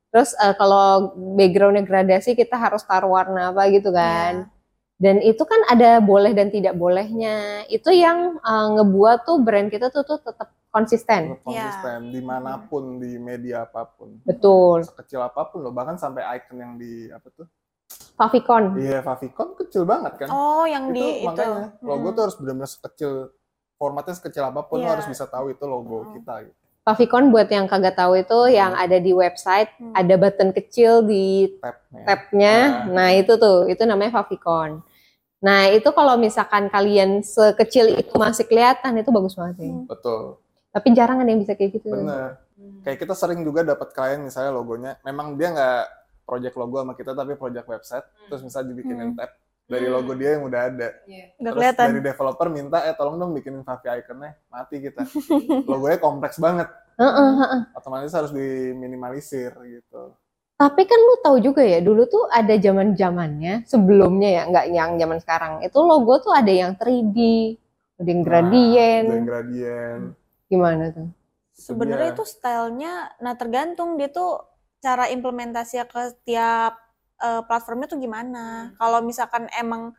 Terus 0.09 0.33
eh, 0.35 0.55
kalau 0.57 1.13
backgroundnya 1.37 1.85
gradasi 1.85 2.33
kita 2.33 2.57
harus 2.57 2.81
taruh 2.83 3.13
warna 3.13 3.53
apa 3.53 3.69
gitu 3.69 3.93
kan. 3.93 4.49
Iya. 4.49 4.57
Dan 4.99 5.17
itu 5.21 5.45
kan 5.45 5.61
ada 5.69 6.01
boleh 6.01 6.33
dan 6.33 6.49
tidak 6.49 6.73
bolehnya. 6.75 7.69
Itu 7.69 7.93
yang 7.93 8.41
eh, 8.41 8.67
ngebuat 8.75 9.19
tuh 9.23 9.37
brand 9.39 9.69
kita 9.69 9.93
tuh 9.93 10.03
tuh 10.03 10.17
tetap 10.19 10.49
konsisten. 10.69 11.37
Tetap 11.37 11.45
konsisten 11.45 11.99
di 12.09 12.21
mana 12.21 12.57
pun 12.63 12.97
di 12.97 13.21
media 13.21 13.69
apa 13.69 13.85
pun. 13.85 14.17
Betul. 14.25 14.89
Sekecil 14.89 15.21
apa 15.21 15.45
pun 15.45 15.61
loh, 15.61 15.71
bahkan 15.71 16.01
sampai 16.01 16.25
icon 16.35 16.57
yang 16.57 16.75
di 16.75 17.13
apa 17.13 17.29
tuh? 17.29 17.45
Favicon. 18.19 18.75
Iya, 18.77 18.99
Favicon 19.01 19.55
kecil 19.55 19.87
banget 19.87 20.19
kan? 20.19 20.29
Oh, 20.29 20.67
yang 20.67 20.91
itu 20.91 20.99
di 20.99 21.07
itu. 21.17 21.27
makanya 21.31 21.79
logo 21.81 22.03
Mm. 22.05 22.15
tuh 22.15 22.23
harus 22.25 22.37
benar-benar 22.37 22.67
sekecil 22.69 23.13
formatnya 23.73 24.11
sekecil 24.13 24.43
apa 24.43 24.61
pun 24.61 24.83
lo 24.83 24.85
Iya. 24.85 24.93
harus 24.93 25.07
bisa 25.07 25.25
tahu 25.25 25.49
itu 25.49 25.65
logo 25.65 26.03
Mm. 26.03 26.11
kita 26.19 26.35
gitu. 26.45 26.57
Favicon 26.83 27.29
buat 27.29 27.47
yang 27.47 27.65
kagak 27.65 27.95
tahu 27.95 28.17
itu 28.17 28.39
yang 28.51 28.73
ada 28.73 28.97
di 28.97 29.13
website 29.13 29.69
Hmm. 29.77 29.93
ada 29.93 30.15
button 30.17 30.51
kecil 30.51 31.05
di 31.05 31.53
tabnya 31.61 32.01
tabnya. 32.03 32.55
Nah. 32.57 32.85
Nah 32.89 33.09
itu 33.13 33.33
tuh, 33.37 33.69
itu 33.69 33.83
namanya 33.85 34.09
favicon. 34.15 34.81
Nah 35.39 35.69
itu 35.69 35.85
kalau 35.93 36.17
misalkan 36.17 36.67
kalian 36.67 37.21
sekecil 37.21 37.93
itu 37.95 38.09
masih 38.17 38.43
kelihatan 38.43 38.97
itu 38.97 39.13
bagus 39.13 39.37
banget 39.37 39.57
ya. 39.61 39.69
Hmm. 39.69 39.85
betul 39.85 40.41
Tapi 40.69 40.89
jarang 40.93 41.21
ada 41.21 41.29
yang 41.29 41.39
bisa 41.39 41.53
kayak 41.55 41.77
gitu. 41.77 41.93
bener 41.93 42.41
Hmm. 42.57 42.81
kayak 42.83 42.99
kita 42.99 43.13
sering 43.13 43.45
juga 43.45 43.63
dapat 43.63 43.93
klien 43.93 44.19
misalnya 44.19 44.51
logonya 44.51 44.97
memang 45.03 45.37
dia 45.37 45.53
nggak 45.53 45.81
project 46.29 46.55
logo 46.55 46.77
sama 46.77 46.93
kita 46.93 47.17
tapi 47.17 47.33
project 47.35 47.65
website 47.65 48.05
terus 48.29 48.45
misalnya 48.45 48.69
dibikinin 48.71 49.11
Hmm. 49.11 49.17
tab 49.17 49.33
dari 49.65 49.85
logo 49.85 50.13
dia 50.13 50.37
yang 50.37 50.45
udah 50.45 50.61
ada 50.65 50.89
Nggak 51.05 51.29
terus 51.41 51.57
kelihatan. 51.57 51.87
dari 51.89 52.01
developer 52.03 52.47
minta 52.49 52.79
eh 52.85 52.93
tolong 52.93 53.17
dong 53.17 53.33
bikinin 53.33 53.65
Favi 53.65 53.89
iconnya 53.97 54.37
mati 54.47 54.77
kita 54.79 55.05
logonya 55.71 55.99
kompleks 55.99 56.37
banget 56.37 56.69
Heeh, 56.97 57.31
heeh. 57.39 57.61
otomatis 57.73 58.11
harus 58.11 58.33
diminimalisir 58.33 59.53
gitu 59.65 60.13
Tapi 60.57 60.83
kan 60.85 60.99
lu 60.99 61.15
tahu 61.23 61.39
juga 61.39 61.63
ya, 61.63 61.79
dulu 61.79 62.03
tuh 62.05 62.27
ada 62.27 62.51
zaman 62.59 62.91
zamannya 62.93 63.63
sebelumnya 63.63 64.27
ya, 64.27 64.43
nggak 64.51 64.67
yang 64.69 64.91
zaman 64.99 65.19
sekarang. 65.23 65.53
Itu 65.63 65.87
logo 65.87 66.19
tuh 66.19 66.35
ada 66.35 66.51
yang 66.51 66.75
3D, 66.75 67.15
ada 67.95 68.09
yang 68.11 68.23
gradient. 68.27 69.07
Nah, 69.07 69.15
ada 69.15 69.19
yang 69.23 69.29
gradient 69.31 70.03
Gimana 70.51 70.85
tuh? 70.91 71.07
Sebenarnya 71.55 72.11
itu 72.11 72.27
stylenya, 72.27 72.93
nah 73.19 73.39
tergantung 73.39 73.95
dia 73.95 74.11
tuh 74.11 74.43
cara 74.79 75.11
implementasinya 75.11 75.85
ke 75.91 76.03
tiap 76.29 76.79
eh, 77.19 77.43
platformnya 77.49 77.89
tuh 77.91 77.99
gimana. 77.99 78.75
Kalau 78.79 79.03
misalkan 79.03 79.51
emang 79.59 79.95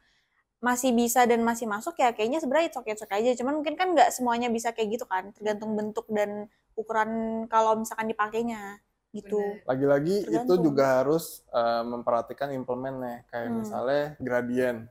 masih 0.60 0.92
bisa 0.92 1.24
dan 1.24 1.40
masih 1.44 1.68
masuk 1.72 1.96
ya 2.00 2.12
kayaknya 2.12 2.44
sebenarnya 2.44 2.76
okay, 2.76 2.92
it's 2.96 3.04
okay 3.04 3.24
aja. 3.24 3.32
Cuman 3.40 3.60
mungkin 3.64 3.76
kan 3.80 3.96
nggak 3.96 4.12
semuanya 4.12 4.48
bisa 4.52 4.72
kayak 4.76 5.00
gitu 5.00 5.06
kan, 5.08 5.32
tergantung 5.36 5.72
bentuk 5.76 6.04
dan 6.12 6.48
ukuran 6.80 7.44
kalau 7.52 7.76
misalkan 7.76 8.08
dipakainya 8.08 8.80
gitu. 9.12 9.42
lagi-lagi 9.66 10.22
itu 10.30 10.54
juga 10.62 11.02
harus 11.02 11.42
uh, 11.50 11.82
memperhatikan 11.84 12.54
implementnya 12.54 13.26
kayak 13.34 13.50
Hmm. 13.50 13.58
misalnya 13.66 14.04
gradient 14.22 14.86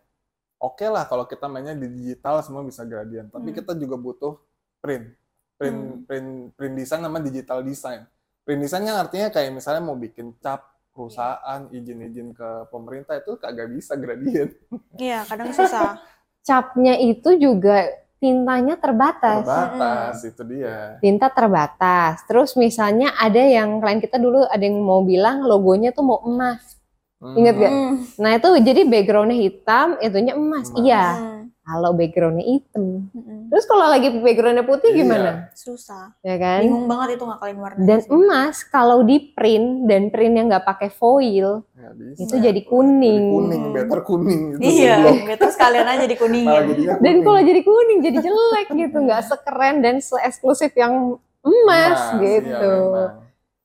oke 0.59 0.83
lah 0.91 1.07
kalau 1.07 1.25
kita 1.25 1.47
mainnya 1.47 1.79
di 1.79 1.87
digital 1.87 2.43
semua 2.43 2.67
bisa 2.67 2.83
gradient 2.83 3.31
tapi 3.31 3.55
Hmm. 3.55 3.57
kita 3.63 3.73
juga 3.79 3.95
butuh 3.97 4.35
print 4.83 5.15
print 5.55 5.79
Hmm. 5.79 6.03
print 6.05 6.31
print 6.59 6.75
design 6.77 7.03
sama 7.07 7.23
digital 7.23 7.63
design 7.63 8.05
kan 8.49 8.97
artinya 9.05 9.29
kayak 9.29 9.51
misalnya 9.53 9.83
mau 9.85 9.99
bikin 9.99 10.33
cap 10.41 10.65
perusahaan 10.97 11.69
izin-izin 11.71 12.33
ke 12.33 12.67
pemerintah 12.73 13.21
itu 13.21 13.37
kagak 13.39 13.71
bisa 13.71 13.95
gradient 13.95 14.51
Iya, 14.99 15.23
kadang 15.29 15.53
susah. 15.55 16.01
Capnya 16.49 16.97
itu 16.97 17.37
juga 17.37 17.87
tintanya 18.19 18.75
terbatas. 18.81 19.47
terbatas 19.47 20.17
itu 20.27 20.43
dia 20.49 20.99
Tinta 20.99 21.31
terbatas. 21.31 22.25
Terus 22.27 22.59
misalnya 22.59 23.15
ada 23.15 23.39
yang 23.39 23.79
klien 23.79 24.03
kita 24.03 24.19
dulu 24.19 24.43
ada 24.49 24.65
yang 24.65 24.81
mau 24.83 25.05
bilang 25.07 25.47
logonya 25.47 25.95
tuh 25.95 26.03
mau 26.09 26.19
emas. 26.27 26.81
Hmm. 27.23 27.37
Ingat 27.39 27.55
gak? 27.59 27.73
Hmm. 27.73 27.95
Nah 28.19 28.31
itu 28.35 28.49
jadi 28.65 28.83
backgroundnya 28.87 29.39
hitam, 29.39 29.89
itunya 30.03 30.35
emas. 30.35 30.67
Emas. 30.73 30.79
Iya. 30.83 31.05
Hmm. 31.15 31.38
Kalau 31.69 31.93
backgroundnya 31.93 32.49
hitam. 32.49 33.13
Mm-mm. 33.13 33.53
Terus 33.53 33.65
kalau 33.65 33.87
lagi 33.87 34.09
backgroundnya 34.11 34.65
putih 34.65 34.89
Iya. 34.89 34.99
gimana? 34.99 35.31
Susah. 35.53 36.17
Ya 36.23 36.35
kan? 36.35 36.65
Bingung 36.65 36.89
banget 36.89 37.09
itu 37.15 37.25
ngakalin 37.25 37.59
warna. 37.59 37.79
Dan 37.79 38.01
emas 38.09 38.57
kalau 38.65 38.99
di 39.03 39.21
print 39.29 39.85
dan 39.85 40.09
printnya 40.09 40.49
nggak 40.49 40.65
pakai 40.65 40.89
foil 40.89 41.61
Nggak 41.71 41.93
bisa. 41.95 42.19
itu 42.19 42.35
jadi 42.41 42.61
kuning. 42.63 43.21
Jadi 43.21 43.37
kuning 43.37 43.63
better 43.71 44.01
kuning 44.01 44.41
gitu 44.55 44.65
Iya, 44.65 44.97
better 45.29 45.49
sekalian 45.51 45.87
aja 45.87 46.05
dikuningin. 46.05 46.63
jadinya 46.65 46.95
Dan 46.95 47.05
kuning. 47.05 47.21
kalau 47.23 47.41
jadi 47.43 47.61
kuning 47.63 47.99
jadi 48.03 48.17
jelek 48.19 48.69
gitu, 48.75 48.97
nggak 48.99 49.23
sekeren 49.23 49.77
dan 49.79 49.95
seeksklusif 49.99 50.73
yang 50.73 51.21
emas 51.39 52.01
Emas, 52.01 52.01
gitu. 52.19 52.75
iya. 52.97 53.07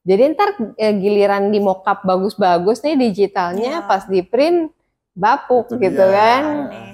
Jadi 0.03 0.21
ntar 0.29 0.49
eh, 0.75 0.93
giliran 0.93 1.47
di 1.47 1.57
mockup 1.57 2.03
bagus-bagus 2.03 2.83
nih 2.83 2.99
digitalnya 2.99 3.79
Iya. 3.79 3.87
pas 3.87 4.03
di 4.03 4.19
print 4.19 4.75
bapuk 5.09 5.69
Itu 5.69 5.79
gitu 5.79 6.03
dia. 6.03 6.11
kan. 6.11 6.43
Aneh. 6.67 6.92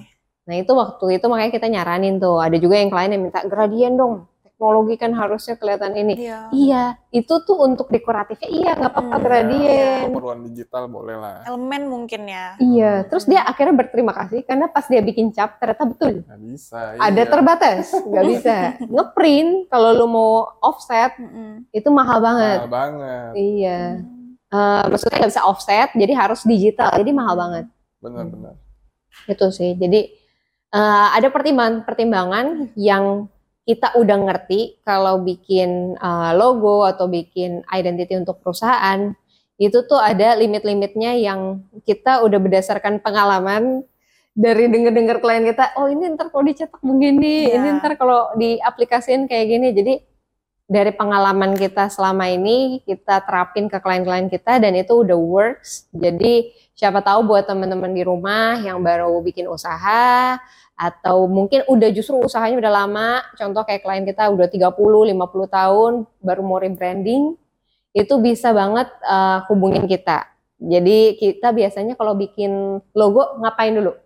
Nah 0.49 0.57
itu 0.57 0.73
waktu 0.73 1.21
itu 1.21 1.25
makanya 1.29 1.53
kita 1.53 1.67
nyaranin 1.69 2.17
tuh. 2.17 2.41
Ada 2.41 2.57
juga 2.57 2.81
yang 2.81 2.89
klien 2.89 3.13
yang 3.13 3.21
minta 3.21 3.45
gradien 3.45 3.93
dong. 3.93 4.25
Teknologi 4.41 4.99
kan 4.99 5.15
harusnya 5.15 5.55
kelihatan 5.55 5.95
ini. 5.95 6.19
Iya. 6.19 6.39
Iya, 6.51 6.83
itu 7.15 7.31
tuh 7.45 7.63
untuk 7.63 7.87
dekoratifnya 7.87 8.49
iya 8.49 8.75
nggak 8.75 8.91
apa-apa 8.91 9.15
Hmm, 9.15 9.23
gradien. 9.23 10.03
keperluan 10.09 10.39
digital 10.43 10.83
boleh 10.85 11.15
lah 11.15 11.47
Elemen 11.47 11.87
mungkin 11.87 12.27
ya. 12.27 12.59
Iya, 12.59 13.07
terus 13.07 13.23
dia 13.23 13.39
akhirnya 13.39 13.71
berterima 13.71 14.11
kasih 14.11 14.43
karena 14.43 14.67
pas 14.67 14.83
dia 14.83 14.99
bikin 14.99 15.31
cap 15.31 15.55
ternyata 15.55 15.87
betul. 15.87 16.27
nggak 16.27 16.41
bisa 16.43 16.97
Ada 16.97 17.23
iya. 17.23 17.31
terbatas, 17.31 17.83
nggak 18.03 18.25
bisa. 18.27 18.55
Ngeprint 18.99 19.51
kalau 19.71 19.89
lu 19.95 20.07
mau 20.09 20.31
offset 20.59 21.15
itu 21.71 21.87
mahal 21.87 22.19
banget. 22.19 22.57
Mahal 22.59 22.73
banget 22.73 23.31
Iya. 23.37 23.79
Eh, 24.49 24.83
maksudnya 24.89 25.23
nggak 25.23 25.31
bisa 25.31 25.43
offset, 25.45 25.89
jadi 25.95 26.13
harus 26.17 26.43
digital, 26.43 26.89
jadi 26.91 27.11
mahal 27.13 27.37
banget. 27.37 27.65
benar-benar 27.99 28.59
Itu 29.23 29.51
sih. 29.51 29.71
Jadi 29.75 30.18
eh, 30.73 31.07
ada 31.15 31.27
pertimbangan-pertimbangan 31.29 32.73
yang 32.77 33.29
kita 33.69 33.93
udah 34.01 34.17
ngerti 34.25 34.81
kalau 34.81 35.21
bikin 35.21 35.93
eh, 35.97 36.31
logo 36.37 36.85
atau 36.85 37.05
bikin 37.09 37.61
identity 37.69 38.17
untuk 38.17 38.41
perusahaan 38.41 39.13
itu 39.59 39.83
tuh 39.83 39.99
ada 39.99 40.39
limit-limitnya 40.39 41.19
yang 41.19 41.67
kita 41.83 42.23
udah 42.23 42.39
berdasarkan 42.39 43.03
pengalaman 43.03 43.83
dari 44.31 44.71
denger-dengar 44.71 45.19
klien 45.19 45.43
kita, 45.43 45.75
oh 45.75 45.91
ini 45.91 46.15
ntar 46.15 46.31
kalau 46.31 46.47
dicetak 46.47 46.79
begini, 46.79 47.51
Iya. 47.51 47.59
ini 47.59 47.67
ntar 47.83 47.99
kalau 47.99 48.31
diaplikasiin 48.39 49.27
kayak 49.27 49.45
gini. 49.51 49.67
Jadi 49.75 49.93
dari 50.69 50.93
pengalaman 50.93 51.57
kita 51.57 51.89
selama 51.89 52.29
ini 52.29 52.85
kita 52.85 53.25
terapin 53.25 53.65
ke 53.65 53.81
klien-klien 53.81 54.29
kita 54.29 54.61
dan 54.61 54.77
itu 54.77 55.01
udah 55.01 55.17
works. 55.17 55.89
Jadi 55.89 56.53
siapa 56.77 57.01
tahu 57.01 57.25
buat 57.25 57.49
teman-teman 57.49 57.89
di 57.89 58.05
rumah 58.05 58.61
yang 58.61 58.77
baru 58.85 59.17
bikin 59.25 59.49
usaha 59.49 60.37
atau 60.77 61.25
mungkin 61.25 61.65
udah 61.65 61.89
justru 61.89 62.21
usahanya 62.21 62.61
udah 62.61 62.85
lama, 62.85 63.09
contoh 63.35 63.65
kayak 63.65 63.81
klien 63.81 64.05
kita 64.05 64.29
udah 64.29 64.47
30, 64.47 64.69
50 64.71 65.57
tahun 65.57 65.91
baru 66.21 66.41
mau 66.45 66.61
rebranding, 66.61 67.35
itu 67.91 68.13
bisa 68.21 68.53
banget 68.53 68.87
uh, 69.03 69.43
hubungin 69.49 69.89
kita. 69.89 70.29
Jadi 70.61 71.17
kita 71.17 71.49
biasanya 71.51 71.97
kalau 71.97 72.13
bikin 72.13 72.77
logo 72.93 73.41
ngapain 73.41 73.73
dulu? 73.73 73.97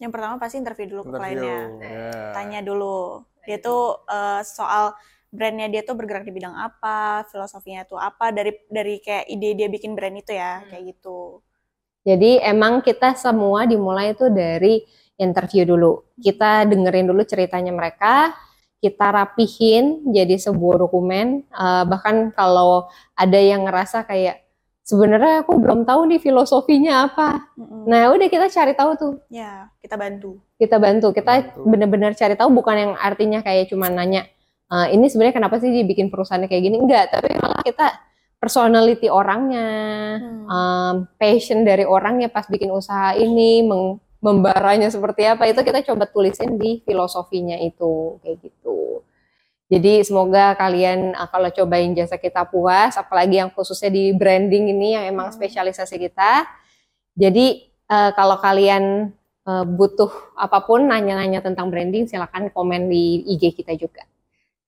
Yang 0.00 0.10
pertama 0.16 0.34
pasti 0.40 0.56
interview 0.56 0.88
dulu 0.88 1.02
Interview, 1.06 1.14
ke 1.14 1.20
kliennya. 1.20 1.58
ya. 1.84 2.32
Tanya 2.32 2.60
dulu. 2.64 3.22
Dia 3.44 3.60
tuh 3.60 4.00
uh, 4.08 4.40
soal 4.40 4.96
brandnya 5.30 5.70
dia 5.70 5.86
tuh 5.86 5.94
bergerak 5.94 6.26
di 6.26 6.34
bidang 6.34 6.52
apa, 6.52 7.24
filosofinya 7.30 7.86
tuh 7.86 7.96
apa 7.96 8.34
dari 8.34 8.52
dari 8.66 8.98
kayak 8.98 9.30
ide 9.30 9.54
dia 9.54 9.68
bikin 9.70 9.94
brand 9.94 10.18
itu 10.18 10.34
ya, 10.34 10.66
kayak 10.66 10.94
gitu. 10.94 11.40
Jadi 12.02 12.42
emang 12.42 12.82
kita 12.82 13.14
semua 13.14 13.64
dimulai 13.64 14.12
itu 14.12 14.26
dari 14.26 14.82
interview 15.20 15.62
dulu. 15.68 16.02
Kita 16.18 16.66
dengerin 16.66 17.06
dulu 17.12 17.22
ceritanya 17.28 17.70
mereka, 17.70 18.32
kita 18.80 19.06
rapihin 19.12 20.08
jadi 20.08 20.40
sebuah 20.40 20.82
dokumen. 20.88 21.44
Uh, 21.52 21.84
bahkan 21.84 22.32
kalau 22.32 22.88
ada 23.12 23.36
yang 23.36 23.68
ngerasa 23.68 24.08
kayak 24.08 24.42
sebenarnya 24.80 25.44
aku 25.44 25.60
belum 25.60 25.84
tahu 25.84 26.08
nih 26.10 26.18
filosofinya 26.24 27.06
apa. 27.06 27.52
Mm-mm. 27.54 27.84
Nah 27.86 28.10
udah 28.10 28.26
kita 28.26 28.48
cari 28.48 28.72
tahu 28.72 28.90
tuh. 28.96 29.14
Ya, 29.28 29.68
kita 29.84 29.94
bantu. 29.94 30.40
Kita 30.56 30.80
bantu. 30.80 31.12
Kita 31.12 31.32
Bantu. 31.38 31.68
bener-bener 31.68 32.12
cari 32.16 32.34
tahu 32.34 32.50
bukan 32.50 32.76
yang 32.76 32.92
artinya 32.96 33.44
kayak 33.44 33.68
cuma 33.70 33.92
nanya 33.92 34.26
"Eh, 34.70 34.86
ini 34.94 35.10
sebenarnya 35.10 35.36
kenapa 35.36 35.58
sih 35.58 35.70
dibikin 35.70 36.08
perusahaannya 36.08 36.46
kayak 36.46 36.62
gini? 36.62 36.76
Enggak, 36.78 37.10
tapi 37.10 37.34
malah 37.36 37.62
kita 37.66 37.86
personality 38.40 39.10
orangnya, 39.10 39.68
Hmm. 40.16 40.44
um, 40.48 40.94
passion 41.20 41.60
dari 41.66 41.84
orangnya 41.84 42.32
pas 42.32 42.46
bikin 42.48 42.70
usaha 42.72 43.12
ini, 43.12 43.60
meng- 43.66 44.00
membaranya 44.22 44.88
seperti 44.88 45.24
apa 45.28 45.48
itu 45.48 45.60
kita 45.60 45.80
coba 45.84 46.04
tulisin 46.08 46.56
di 46.56 46.80
filosofinya 46.84 47.56
itu 47.58 48.16
kayak 48.22 48.36
gitu. 48.40 49.02
Jadi 49.70 50.02
semoga 50.02 50.54
kalian 50.58 51.14
uh, 51.14 51.28
kalau 51.30 51.50
cobain 51.50 51.92
jasa 51.94 52.16
kita 52.16 52.42
puas, 52.46 52.94
apalagi 52.96 53.38
yang 53.42 53.50
khususnya 53.52 53.90
di 53.90 54.10
branding 54.14 54.70
ini 54.70 54.94
yang 54.98 55.04
emang 55.10 55.30
Hmm. 55.30 55.36
spesialisasi 55.36 55.96
kita. 56.00 56.46
Jadi 57.14 57.46
uh, 57.90 58.10
kalau 58.14 58.38
kalian 58.38 59.12
uh, 59.46 59.64
butuh 59.66 60.10
apa 60.38 60.62
pun 60.64 60.86
nanya-nanya 60.86 61.42
tentang 61.42 61.68
branding 61.70 62.06
silakan 62.06 62.50
komen 62.50 62.86
di 62.90 63.26
IG 63.26 63.52
kita 63.58 63.74
juga. 63.74 64.06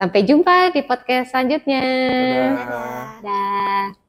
Sampai 0.02 0.26
jumpa 0.26 0.74
di 0.74 0.82
podcast 0.82 1.30
selanjutnya. 1.30 1.78
Dadah. 2.58 3.22
Dadah. 3.22 4.01